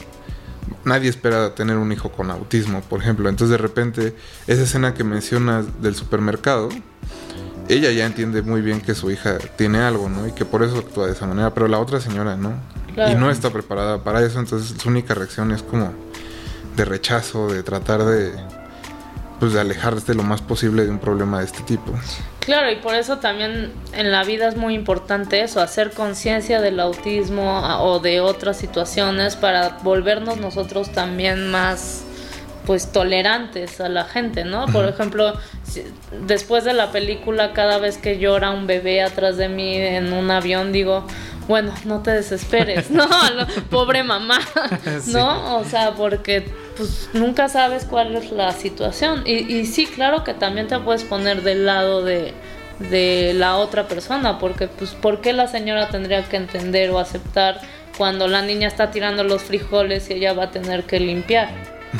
[0.84, 3.28] nadie espera tener un hijo con autismo, por ejemplo.
[3.28, 4.14] Entonces de repente,
[4.46, 6.68] esa escena que mencionas del supermercado,
[7.68, 10.26] ella ya entiende muy bien que su hija tiene algo, ¿no?
[10.26, 12.52] Y que por eso actúa de esa manera, pero la otra señora no.
[12.96, 15.92] Y no está preparada para eso, entonces su única reacción es como
[16.76, 18.32] de rechazo, de tratar de
[19.38, 21.92] pues de alejarse lo más posible de un problema de este tipo.
[22.48, 26.80] Claro, y por eso también en la vida es muy importante eso, hacer conciencia del
[26.80, 32.06] autismo o de otras situaciones para volvernos nosotros también más
[32.64, 34.64] pues tolerantes a la gente, ¿no?
[34.64, 35.34] Por ejemplo,
[36.26, 40.30] después de la película, cada vez que llora un bebé atrás de mí en un
[40.30, 41.06] avión, digo,
[41.48, 43.06] bueno, no te desesperes, ¿no?
[43.68, 44.38] Pobre mamá,
[45.08, 45.58] ¿no?
[45.58, 46.46] O sea, porque
[46.78, 49.24] pues nunca sabes cuál es la situación.
[49.26, 52.32] Y, y sí, claro que también te puedes poner del lado de,
[52.78, 57.60] de la otra persona, porque pues ¿por qué la señora tendría que entender o aceptar
[57.98, 61.50] cuando la niña está tirando los frijoles y ella va a tener que limpiar?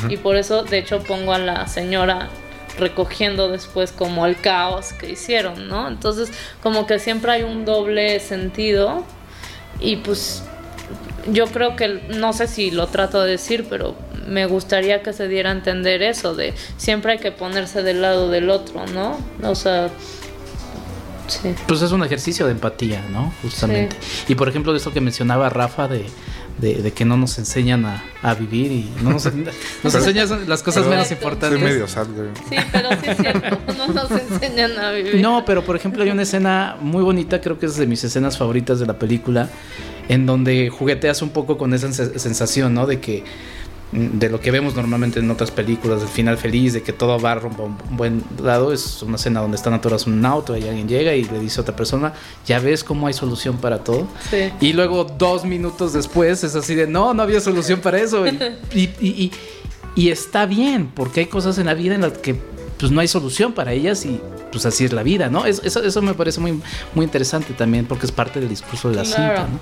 [0.07, 2.29] Y por eso, de hecho, pongo a la señora
[2.77, 5.87] recogiendo después como el caos que hicieron, ¿no?
[5.87, 9.03] Entonces, como que siempre hay un doble sentido
[9.79, 10.43] y pues
[11.27, 13.95] yo creo que, no sé si lo trato de decir, pero
[14.29, 18.29] me gustaría que se diera a entender eso, de siempre hay que ponerse del lado
[18.29, 19.17] del otro, ¿no?
[19.43, 19.89] O sea...
[21.27, 21.53] Sí.
[21.67, 23.31] Pues es un ejercicio de empatía, ¿no?
[23.43, 23.95] Justamente.
[24.27, 26.05] Y por ejemplo, de eso que mencionaba Rafa, de,
[26.59, 29.25] de, que no nos enseñan a, vivir y no nos,
[29.83, 31.59] enseñan las cosas menos importantes.
[31.59, 35.21] medio Sí, pero sí es cierto, no nos enseñan a vivir.
[35.21, 38.37] No, pero por ejemplo hay una escena muy bonita, creo que es de mis escenas
[38.37, 39.49] favoritas de la película,
[40.09, 42.85] en donde jugueteas un poco con esa sensación, ¿no?
[42.85, 43.23] De que
[43.91, 47.31] de lo que vemos normalmente en otras películas, del final feliz, de que todo va
[47.31, 50.63] a romper un buen lado, es una escena donde están atorados en un auto y
[50.67, 52.13] alguien llega y le dice a otra persona,
[52.45, 54.07] ya ves cómo hay solución para todo.
[54.61, 58.25] Y luego dos minutos después es así de, no, no había solución para eso.
[58.27, 59.31] Y,
[59.95, 62.39] y, está bien, porque hay cosas en la vida en las que
[62.77, 64.21] pues no hay solución para ellas y
[64.53, 65.45] pues así es la vida, ¿no?
[65.45, 66.61] Eso, eso me parece muy,
[66.95, 69.59] muy interesante también porque es parte del discurso de la cinta, ¿no?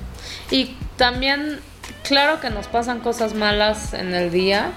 [0.55, 1.59] Y también
[2.03, 4.71] claro que nos pasan cosas malas en el día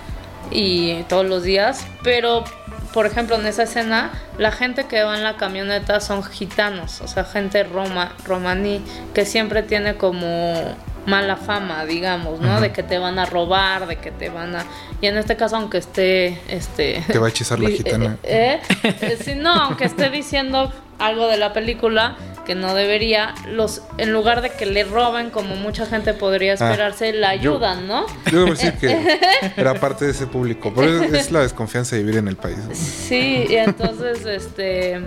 [0.50, 2.44] y todos los días, pero
[2.92, 7.08] por ejemplo en esa escena la gente que va en la camioneta son gitanos, o
[7.08, 8.82] sea, gente roma, romaní
[9.14, 12.60] que siempre tiene como mala fama, digamos, ¿no?
[12.60, 14.64] De que te van a robar, de que te van a...
[15.00, 16.40] Y en este caso, aunque esté...
[16.48, 18.16] Este, te va a hechizar la gitana.
[18.22, 22.16] Eh, eh, no, aunque esté diciendo algo de la película,
[22.50, 26.54] que no debería, los en lugar de que le roben como mucha gente podría ah,
[26.54, 28.06] esperarse, la ayudan, ¿no?
[28.28, 29.20] Yo debo decir que
[29.56, 32.58] era parte de ese público, por eso es la desconfianza de vivir en el país.
[32.74, 35.00] Sí, y entonces este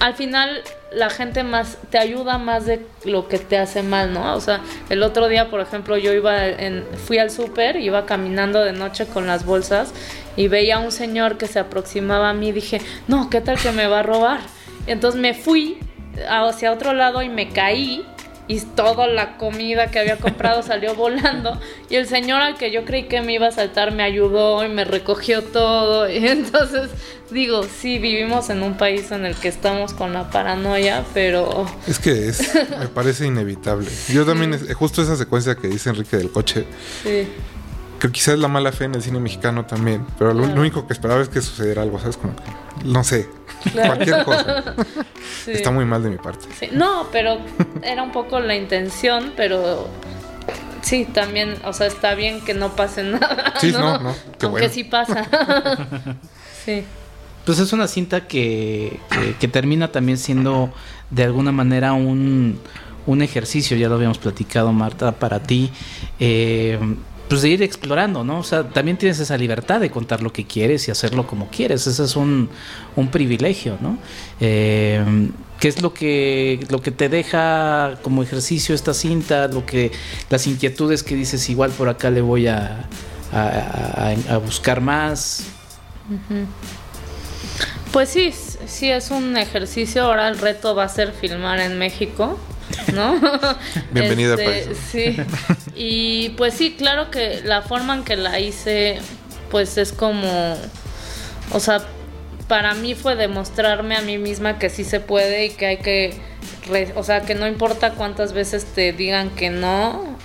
[0.00, 4.34] al final la gente más te ayuda más de lo que te hace mal, ¿no?
[4.34, 8.62] O sea, el otro día, por ejemplo, yo iba en fui al súper, iba caminando
[8.62, 9.94] de noche con las bolsas
[10.36, 13.58] y veía a un señor que se aproximaba a mí y dije, "No, ¿qué tal
[13.58, 14.40] que me va a robar?"
[14.86, 15.78] Entonces me fui
[16.28, 18.04] hacia otro lado y me caí
[18.46, 21.58] y toda la comida que había comprado salió volando.
[21.88, 24.68] Y el señor al que yo creí que me iba a saltar me ayudó y
[24.68, 26.08] me recogió todo.
[26.14, 26.90] Y entonces
[27.30, 31.66] digo, sí, vivimos en un país en el que estamos con la paranoia, pero...
[31.86, 33.90] Es que es, me parece inevitable.
[34.08, 36.66] Yo también, justo esa secuencia que dice Enrique del coche,
[37.02, 37.26] sí
[37.98, 41.22] que quizás la mala fe en el cine mexicano también, pero lo, único que esperaba
[41.22, 42.16] es que sucediera algo, ¿sabes?
[42.16, 42.34] Como
[42.84, 43.28] no sé,
[43.72, 44.74] cualquier cosa.
[45.46, 46.46] Está muy mal de mi parte.
[46.72, 47.38] No, pero
[47.82, 49.88] era un poco la intención, pero
[50.82, 53.54] sí, también, o sea, está bien que no pase nada.
[53.60, 55.26] Sí, no, no, Aunque sí pasa.
[56.64, 56.84] sí.
[57.44, 59.00] Pues es una cinta que,
[59.38, 60.72] que, termina también siendo
[61.10, 62.58] de alguna manera un,
[63.06, 65.70] un ejercicio, ya lo habíamos platicado Marta, para ti.
[66.18, 66.78] Eh,
[67.28, 68.38] pues de ir explorando, ¿no?
[68.38, 71.86] O sea, también tienes esa libertad de contar lo que quieres y hacerlo como quieres.
[71.86, 72.50] Ese es un,
[72.96, 73.98] un privilegio, ¿no?
[74.40, 79.48] Eh, ¿Qué es lo que, lo que te deja como ejercicio esta cinta?
[79.48, 79.92] Lo que,
[80.28, 82.86] las inquietudes que dices, igual por acá le voy a,
[83.32, 85.44] a, buscar más.
[87.92, 88.32] Pues sí,
[88.66, 90.04] sí es un ejercicio.
[90.04, 92.38] Ahora el reto va a ser filmar en México.
[92.92, 93.20] ¿No?
[93.90, 95.16] Bienvenida este, Sí.
[95.74, 98.98] Y pues sí, claro que la forma en que la hice,
[99.50, 100.56] pues es como,
[101.52, 101.82] o sea,
[102.48, 106.14] para mí fue demostrarme a mí misma que sí se puede y que hay que,
[106.94, 110.16] o sea, que no importa cuántas veces te digan que no,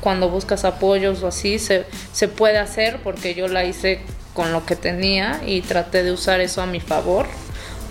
[0.00, 4.00] cuando buscas apoyos o así, se, se puede hacer porque yo la hice
[4.34, 7.26] con lo que tenía y traté de usar eso a mi favor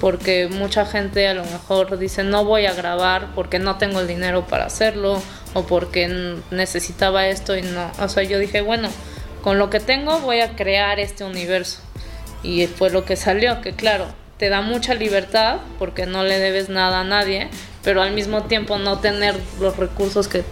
[0.06, 4.08] porque mucha gente a lo mejor dice no voy a grabar porque no tengo el
[4.08, 5.20] dinero para hacerlo
[5.56, 8.90] o porque necesitaba esto y no, o sea, yo dije, bueno,
[9.42, 11.80] con lo que tengo voy a crear este universo
[12.44, 14.06] y fue lo que salió, que claro,
[14.38, 17.50] te da mucha libertad porque no le debes nada a nadie,
[17.84, 20.44] pero al mismo tiempo no tener los recursos que,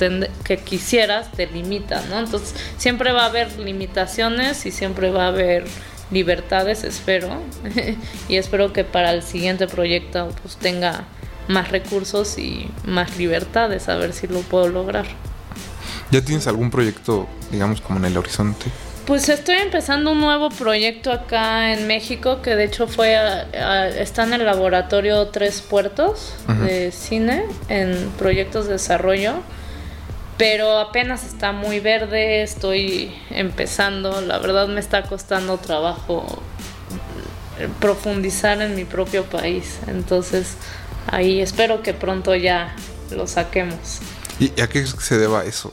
[0.44, 2.18] que quisieras te limita, ¿no?
[2.18, 5.66] Entonces siempre va a haber limitaciones y siempre va a haber
[6.14, 7.30] libertades, espero.
[8.30, 11.06] y espero que para el siguiente proyecto pues tenga
[11.48, 15.06] más recursos y más libertades, a ver si lo puedo lograr.
[16.12, 18.66] ¿Ya tienes algún proyecto, digamos, como en el horizonte?
[19.06, 23.18] Pues estoy empezando un nuevo proyecto acá en México que de hecho fue
[24.00, 26.36] está en el laboratorio Tres Puertos
[26.66, 29.42] de cine en proyectos de desarrollo
[30.38, 36.42] pero apenas está muy verde, estoy empezando, la verdad me está costando trabajo
[37.80, 40.56] profundizar en mi propio país, entonces
[41.08, 42.76] ahí espero que pronto ya
[43.12, 44.00] lo saquemos.
[44.40, 45.72] ¿Y a qué se deba eso,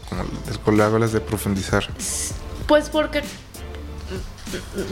[0.64, 1.88] como le hablas de profundizar?
[2.66, 3.22] Pues porque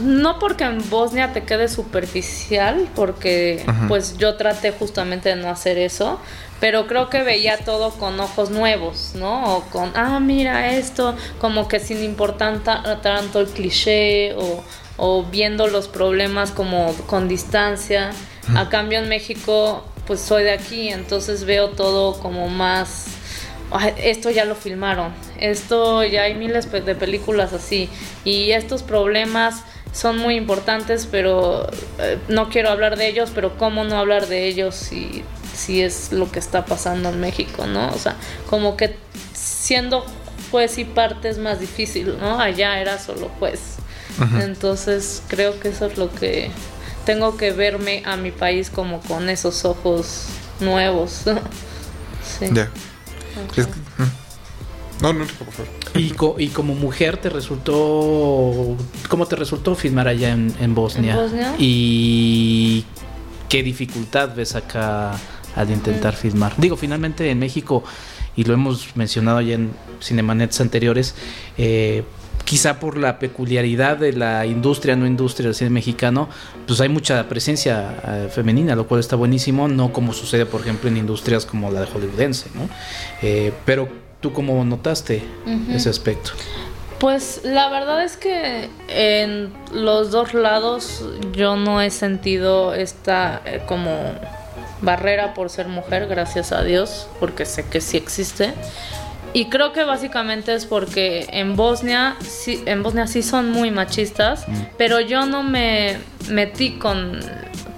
[0.01, 5.77] no porque en Bosnia te quede superficial, porque pues yo traté justamente de no hacer
[5.77, 6.19] eso,
[6.59, 9.57] pero creo que veía todo con ojos nuevos, ¿no?
[9.57, 12.59] O con, ah, mira esto, como que sin importar
[13.01, 14.63] tanto el cliché o,
[14.97, 18.11] o viendo los problemas como con distancia.
[18.55, 23.18] A cambio en México, pues soy de aquí, entonces veo todo como más...
[23.97, 27.89] Esto ya lo filmaron, esto ya hay miles de películas así
[28.25, 31.67] y estos problemas son muy importantes, pero
[31.99, 35.23] eh, no quiero hablar de ellos, pero cómo no hablar de ellos si
[35.59, 37.89] si es lo que está pasando en México, ¿no?
[37.89, 38.15] O sea,
[38.49, 38.95] como que
[39.33, 40.05] siendo
[40.51, 42.39] juez y parte es más difícil, ¿no?
[42.39, 43.75] Allá era solo juez.
[44.41, 46.51] Entonces creo que eso es lo que
[47.05, 50.25] tengo que verme a mi país como con esos ojos
[50.59, 51.23] nuevos.
[52.39, 52.47] sí.
[53.55, 53.67] Ya.
[55.01, 55.71] No, no, por favor.
[55.95, 56.13] Y,
[56.43, 58.75] y, como mujer te resultó,
[59.07, 61.13] ¿cómo te resultó filmar allá en, en Bosnia?
[61.13, 61.55] ¿En Bosnia?
[61.57, 62.85] Y
[63.47, 65.13] qué dificultad ves acá
[65.55, 66.53] al intentar filmar.
[66.57, 67.83] Digo, finalmente en México,
[68.35, 69.71] y lo hemos mencionado ya en
[70.01, 71.15] Cinemanets anteriores,
[71.57, 72.03] eh,
[72.49, 76.29] quizá por la peculiaridad de la industria, no industria cine mexicano,
[76.65, 80.89] pues hay mucha presencia eh, femenina, lo cual está buenísimo, no como sucede, por ejemplo,
[80.89, 82.67] en industrias como la de hollywoodense, ¿no?
[83.21, 83.87] Eh, pero
[84.19, 85.21] tú cómo notaste
[85.71, 86.31] ese aspecto?
[86.97, 93.91] Pues la verdad es que en los dos lados yo no he sentido esta como
[94.81, 98.55] barrera por ser mujer, gracias a Dios, porque sé que sí existe.
[99.33, 104.47] Y creo que básicamente es porque en Bosnia, sí, en Bosnia sí son muy machistas,
[104.47, 104.53] mm.
[104.77, 105.97] pero yo no me
[106.29, 107.19] metí con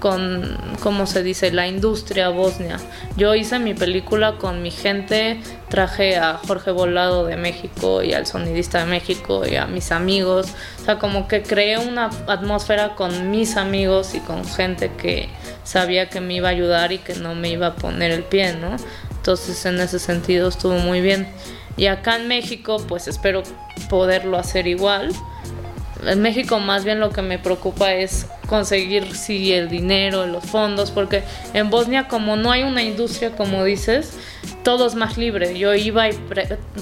[0.02, 2.78] con, ¿cómo se dice?, la industria bosnia.
[3.16, 8.26] Yo hice mi película con mi gente, traje a Jorge Volado de México y al
[8.26, 10.48] sonidista de México y a mis amigos.
[10.80, 15.28] O sea, como que creé una atmósfera con mis amigos y con gente que
[15.62, 18.54] sabía que me iba a ayudar y que no me iba a poner el pie,
[18.54, 18.74] ¿no?
[19.22, 21.28] Entonces, en ese sentido estuvo muy bien.
[21.76, 23.44] Y acá en México, pues espero
[23.88, 25.12] poderlo hacer igual
[26.06, 30.90] en México más bien lo que me preocupa es conseguir sí el dinero, los fondos,
[30.90, 31.22] porque
[31.54, 34.12] en Bosnia como no hay una industria como dices,
[34.62, 35.58] todo es más libre.
[35.58, 36.18] Yo iba y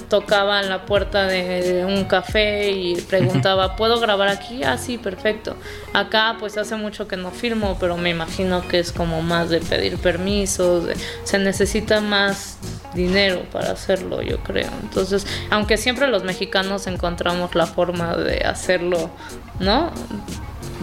[0.09, 4.63] tocaba en la puerta de, un café y preguntaba, ¿puedo grabar aquí?
[4.63, 5.57] Ah, sí, perfecto.
[5.93, 9.61] Acá pues hace mucho que no firmo, pero me imagino que es como más de
[9.61, 10.85] pedir permisos,
[11.25, 12.59] se necesita más
[12.95, 14.71] dinero para hacerlo, yo creo.
[14.83, 19.11] Entonces, aunque siempre los mexicanos encontramos la forma de hacerlo,
[19.59, 19.91] ¿no?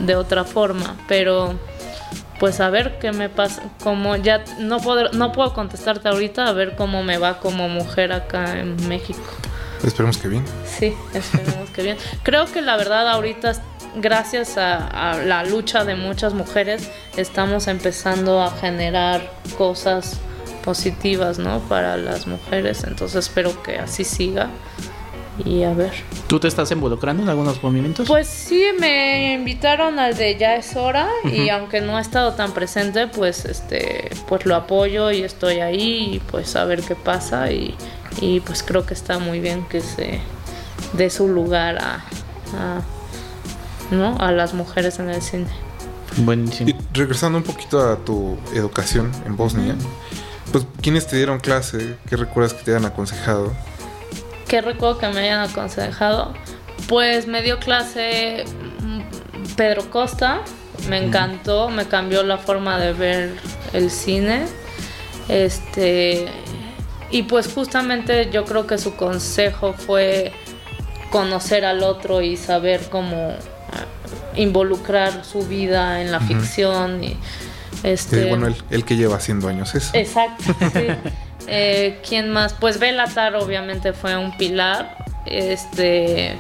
[0.06, 1.58] De otra forma, pero
[2.40, 6.54] pues a ver qué me pasa, como ya no puedo, no puedo contestarte ahorita, a
[6.54, 9.22] ver cómo me va como mujer acá en México.
[9.84, 10.44] Esperemos que bien.
[10.66, 11.98] Sí, esperemos que bien.
[12.24, 13.54] Creo que la verdad ahorita,
[13.96, 20.20] gracias a, a, la lucha de muchas mujeres, estamos empezando a generar cosas
[20.64, 21.60] positivas, ¿no?
[21.62, 24.50] Para las mujeres, entonces espero que así siga
[25.46, 25.92] y a ver.
[26.28, 28.08] ¿Tú te estás involucrando en algunos movimientos?
[28.08, 32.52] Pues sí, me invitaron al de Ya es hora y aunque no he estado tan
[32.54, 37.52] presente, pues este pues lo apoyo y estoy ahí y pues a ver qué pasa
[37.52, 37.76] y,
[38.22, 40.20] y pues creo que está muy bien que se
[40.94, 41.96] dé su lugar a,
[42.58, 42.82] a,
[43.92, 44.18] ¿no?
[44.20, 45.48] a las mujeres en el cine.
[46.18, 46.70] Buenísimo.
[46.70, 49.76] Y regresando un poquito a tu educación en Bosnia,
[50.52, 51.96] pues ¿quiénes te dieron clase?
[52.10, 53.54] ¿Qué recuerdas que te hayan aconsejado?
[54.48, 56.34] ¿Qué recuerdo que me hayan aconsejado?
[56.88, 58.46] Pues me dio clase
[58.82, 60.42] mm, Pedro Costa,
[60.90, 63.34] me encantó, me cambió la forma de ver
[63.74, 64.46] el cine.
[65.28, 66.28] Este
[67.10, 70.32] y pues justamente yo creo que su consejo fue
[71.10, 73.34] conocer al otro y saber cómo
[73.72, 73.86] ah,
[74.36, 77.18] involucrar su vida en la ficción y
[77.84, 80.44] este bueno el, que lleva haciendo años eso exacto
[80.74, 80.88] sí.
[81.48, 82.54] Eh, ¿Quién más?
[82.54, 84.98] Pues Belatar obviamente fue un pilar.
[85.26, 86.36] Este,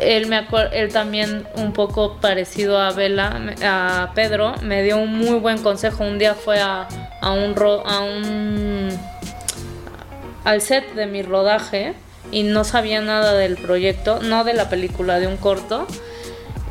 [0.00, 5.38] él me él también un poco parecido a Vela, a Pedro, me dio un muy
[5.38, 6.04] buen consejo.
[6.04, 6.86] Un día fue a,
[7.22, 7.54] un
[7.84, 8.88] a un
[10.44, 11.94] al set de mi rodaje
[12.30, 15.86] y no sabía nada del proyecto, no de la película, de un corto.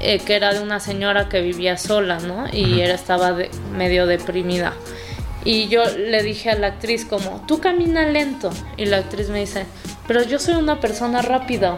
[0.02, 2.46] Eh, que era de una señora que vivía sola, ¿no?
[2.54, 3.36] Y era, estaba
[3.76, 4.74] medio deprimida.
[5.46, 8.50] Y yo le dije a la actriz como, tú camina lento.
[8.78, 9.66] Y la actriz me dice,
[10.08, 11.78] pero yo soy una persona rápida,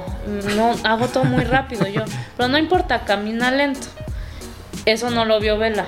[0.55, 2.03] no hago todo muy rápido yo,
[2.37, 3.87] pero no importa, camina lento.
[4.85, 5.85] Eso no lo vio Vela.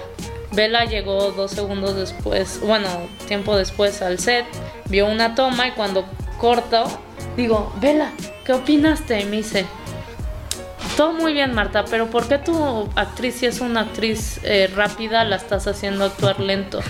[0.52, 2.88] Vela llegó dos segundos después, bueno,
[3.28, 4.46] tiempo después al set,
[4.90, 6.06] vio una toma y cuando
[6.38, 6.84] corto,
[7.36, 8.12] digo, Vela,
[8.46, 9.22] ¿qué opinaste?
[9.22, 9.66] Y me dice,
[10.96, 15.24] todo muy bien, Marta, pero ¿por qué tu actriz, si es una actriz eh, rápida,
[15.24, 16.82] la estás haciendo actuar lento?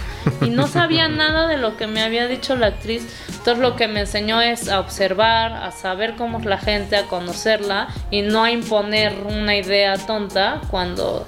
[0.42, 3.06] Y no sabía nada de lo que me había dicho la actriz.
[3.30, 7.04] Entonces lo que me enseñó es a observar, a saber cómo es la gente, a
[7.04, 11.26] conocerla y no a imponer una idea tonta cuando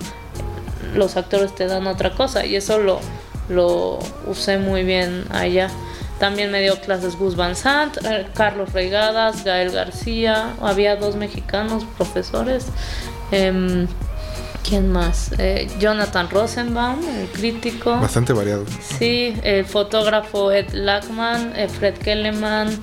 [0.93, 2.45] los actores te dan otra cosa.
[2.45, 2.99] Y eso lo,
[3.49, 5.69] lo usé muy bien allá.
[6.19, 10.53] También me dio clases Gus Van Sant, eh, Carlos Regadas, Gael García.
[10.61, 12.67] Había dos mexicanos profesores.
[13.31, 13.87] Em,
[14.67, 15.31] ¿Quién más?
[15.37, 17.99] Eh, Jonathan Rosenbaum, el crítico.
[17.99, 18.65] Bastante variado.
[18.97, 22.79] Sí, el fotógrafo Ed Lackman, eh, Fred Kelleman,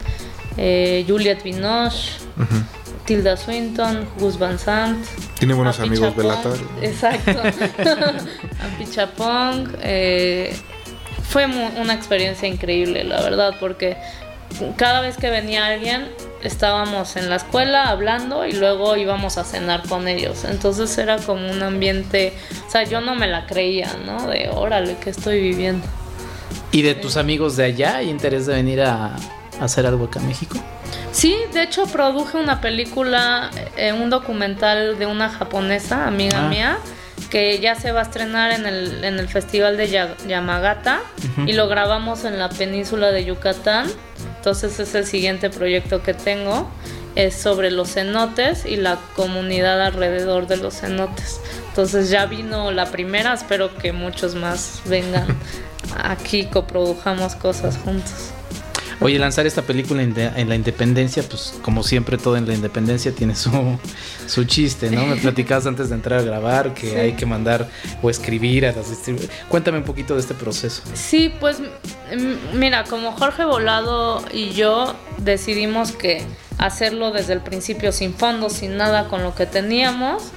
[0.54, 2.10] Juliette Binoche,
[3.06, 5.04] Tilda Swinton, Gus Van Sant.
[5.38, 6.56] Tiene buenos amigos Belatar.
[6.80, 7.32] Exacto.
[8.74, 9.76] Apichapong.
[9.82, 10.56] Eh,
[11.32, 13.96] fue una experiencia increíble, la verdad, porque
[14.76, 16.10] cada vez que venía alguien
[16.42, 20.44] estábamos en la escuela hablando y luego íbamos a cenar con ellos.
[20.44, 22.34] Entonces era como un ambiente,
[22.68, 24.26] o sea, yo no me la creía, ¿no?
[24.26, 25.86] De órale, ¿qué estoy viviendo?
[26.70, 29.16] ¿Y de tus amigos de allá hay interés de venir a,
[29.58, 30.58] hacer algo acá en México?
[31.12, 36.48] Sí, de hecho produje una película, eh, un documental de una japonesa, amiga ah.
[36.50, 36.78] mía
[37.30, 39.88] que ya se va a estrenar en el, en el Festival de
[40.26, 41.00] Yamagata
[41.46, 43.90] y lo grabamos en la península de Yucatán.
[44.36, 46.70] Entonces es el siguiente proyecto que tengo.
[47.14, 51.40] Es sobre los cenotes y la comunidad alrededor de los cenotes.
[51.68, 55.26] Entonces ya vino la primera, espero que muchos más vengan
[56.02, 58.32] aquí, coprodujamos cosas juntos.
[59.02, 63.34] Oye, lanzar esta película en, la independencia, pues como siempre todo en la independencia tiene
[63.34, 63.50] su,
[64.26, 65.04] su chiste, ¿no?
[65.06, 67.68] Me platicabas antes de entrar a grabar que hay que mandar
[68.00, 69.36] o escribir a las distribuidoras.
[69.48, 70.82] Cuéntame un poquito de este proceso.
[70.94, 71.58] Sí, pues
[72.54, 76.22] mira, como Jorge Volado y yo decidimos que
[76.58, 80.32] hacerlo desde el principio sin fondos, sin nada con lo que teníamos.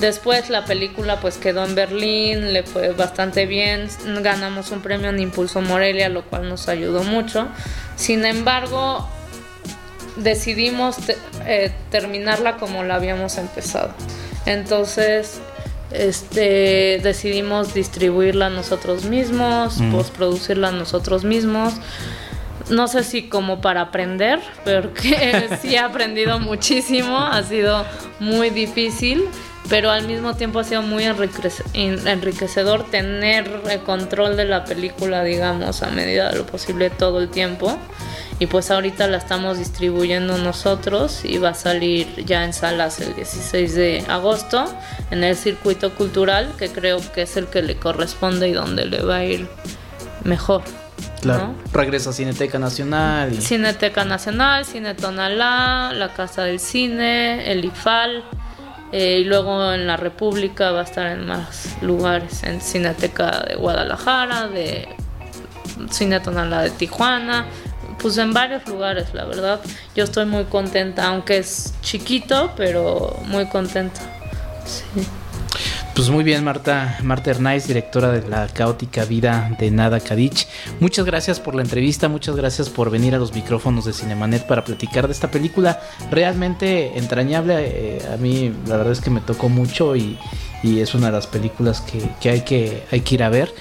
[0.00, 3.88] Después la película pues quedó en Berlín, le fue bastante bien,
[4.20, 7.48] ganamos un premio en Impulso Morelia, lo cual nos ayudó mucho.
[7.96, 9.08] Sin embargo,
[10.16, 10.96] decidimos
[11.46, 13.90] eh, terminarla como la habíamos empezado.
[14.44, 15.40] Entonces,
[15.90, 19.92] este, decidimos distribuirla nosotros mismos, mm.
[19.92, 21.74] postproducirla nosotros mismos.
[22.70, 27.84] No sé si como para aprender, pero que sí he aprendido muchísimo, ha sido
[28.18, 29.24] muy difícil,
[29.68, 35.82] pero al mismo tiempo ha sido muy enriquecedor tener el control de la película, digamos,
[35.82, 37.76] a medida de lo posible todo el tiempo.
[38.38, 43.14] Y pues ahorita la estamos distribuyendo nosotros y va a salir ya en salas el
[43.14, 44.66] 16 de agosto
[45.10, 49.02] en el circuito cultural, que creo que es el que le corresponde y donde le
[49.02, 49.48] va a ir
[50.24, 50.62] mejor.
[51.22, 51.54] Claro.
[51.72, 53.40] Regresa a Cineteca Nacional.
[53.40, 58.22] Cineteca Nacional, Cine Tonalá, la Casa del Cine, el IFAL.
[58.98, 63.56] Eh, y luego en la República va a estar en más lugares, en Cineteca de
[63.56, 64.88] Guadalajara, de
[65.90, 67.44] Cine Tonalá de Tijuana,
[67.98, 69.60] pues en varios lugares, la verdad.
[69.94, 74.00] Yo estoy muy contenta, aunque es chiquito, pero muy contenta.
[74.64, 75.06] Sí.
[75.96, 80.46] Pues muy bien, Marta, Marta Hernández, directora de la caótica vida de Nada Kadich.
[80.78, 84.62] Muchas gracias por la entrevista, muchas gracias por venir a los micrófonos de Cinemanet para
[84.62, 85.80] platicar de esta película
[86.10, 87.54] realmente entrañable.
[87.58, 90.18] Eh, a mí la verdad es que me tocó mucho y,
[90.62, 93.54] es una de las películas que, hay que hay que ir a ver.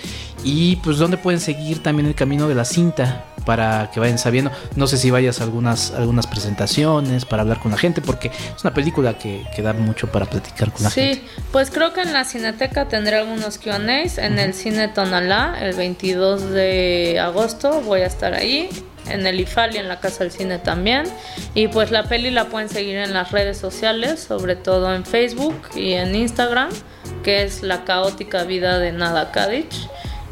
[0.44, 4.52] Y pues dónde pueden seguir también el camino de la cinta para que vayan sabiendo.
[4.76, 8.64] No sé si vayas a algunas, algunas presentaciones para hablar con la gente, porque es
[8.64, 11.22] una película que, que da mucho para platicar con la gente.
[11.22, 14.18] Sí, pues creo que en la Cineteca tendré algunos QAs.
[14.18, 18.70] En el Cine Tonalá, el 22 de agosto, voy a estar ahí.
[19.08, 21.04] En el IFAL y en la Casa del Cine también.
[21.54, 25.56] Y pues la peli la pueden seguir en las redes sociales, sobre todo en Facebook
[25.76, 26.70] y en Instagram,
[27.24, 29.88] que es La Caótica Vida de Nada Kadich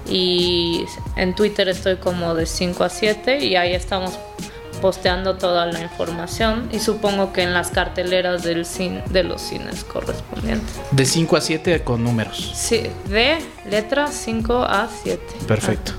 [0.09, 0.85] y
[1.15, 4.17] en Twitter estoy como de 5 a 7 y ahí estamos
[4.83, 9.85] posteando toda la información y supongo que en las carteleras del cine, de los cines
[9.85, 10.75] correspondientes.
[10.91, 12.51] De 5 a 7 con números.
[12.53, 13.37] Sí, de
[13.69, 15.23] letras 5 a 7.
[15.47, 15.93] Perfecto.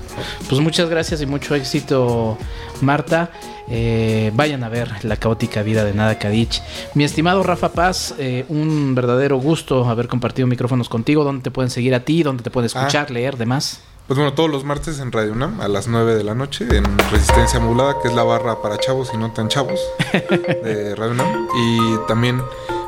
[0.47, 2.37] Pues muchas gracias y mucho éxito,
[2.81, 3.31] Marta.
[3.67, 6.61] Eh, vayan a ver La caótica vida de Nada Kadich.
[6.93, 11.23] Mi estimado Rafa Paz, eh, un verdadero gusto haber compartido micrófonos contigo.
[11.23, 12.21] ¿Dónde te pueden seguir a ti?
[12.21, 13.13] ¿Dónde te pueden escuchar, ah.
[13.13, 13.81] leer, demás?
[14.07, 16.85] Pues bueno, todos los martes en Radio UNAM a las 9 de la noche en
[17.09, 19.79] Resistencia Modulada, que es la barra para chavos y no tan chavos
[20.11, 21.47] de Radio UNAM.
[21.57, 22.39] Y también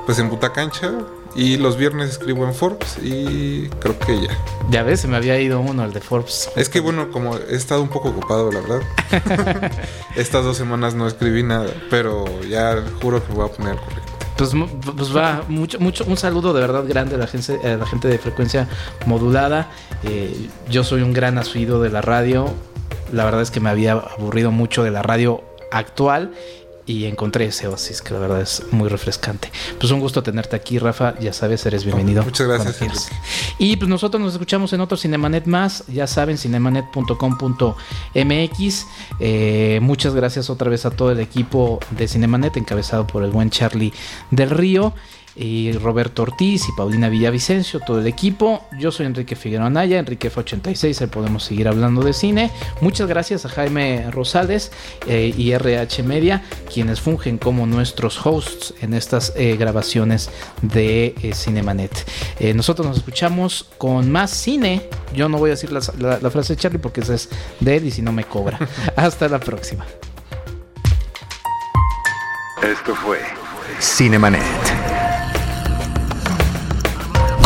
[0.05, 0.91] pues en Butacancha
[1.33, 4.37] y los viernes escribo en Forbes y creo que ya.
[4.69, 6.51] Ya ves, se me había ido uno, el de Forbes.
[6.55, 9.71] Es que bueno, como he estado un poco ocupado, la verdad.
[10.15, 14.06] Estas dos semanas no escribí nada, pero ya juro que voy a poner al corriente.
[14.37, 14.51] Pues,
[14.95, 18.07] pues, va, mucho, mucho, un saludo de verdad grande a la gente, a la gente
[18.07, 18.67] de frecuencia
[19.05, 19.69] modulada.
[20.03, 22.53] Eh, yo soy un gran asiduo de la radio.
[23.11, 26.31] La verdad es que me había aburrido mucho de la radio actual
[26.87, 29.51] y encontré ese Oasis que la verdad es muy refrescante.
[29.79, 31.19] Pues un gusto tenerte aquí, Rafa.
[31.19, 32.23] Ya sabes, eres bienvenido.
[32.23, 33.09] muchas gracias.
[33.59, 35.83] Y pues nosotros nos escuchamos en otro Cinemanet más.
[35.87, 38.87] Ya saben, cinemanet.com.mx.
[39.19, 43.49] Eh, muchas gracias otra vez a todo el equipo de Cinemanet, encabezado por el buen
[43.49, 43.91] Charlie
[44.31, 44.93] del Río
[45.37, 48.63] y Roberto Ortiz y Paulina Villavicencio, todo el equipo.
[48.79, 52.51] Yo soy Enrique Figueroa Anaya, Enrique F86, ahí podemos seguir hablando de cine.
[52.81, 54.71] Muchas gracias a Jaime Rosales
[55.05, 60.29] eh, y RH Media, quienes fungen como nuestros hosts en estas eh, grabaciones
[60.61, 61.91] de eh, Cinemanet.
[62.55, 64.89] nosotros nos escuchamos con más cine.
[65.13, 65.81] Yo no voy a decir la,
[66.19, 67.29] la frase de Charlie porque esa es
[67.59, 68.59] de él y si no me cobra.
[68.95, 69.85] Hasta la próxima.
[72.63, 73.19] Esto fue
[73.79, 74.96] Cinemanet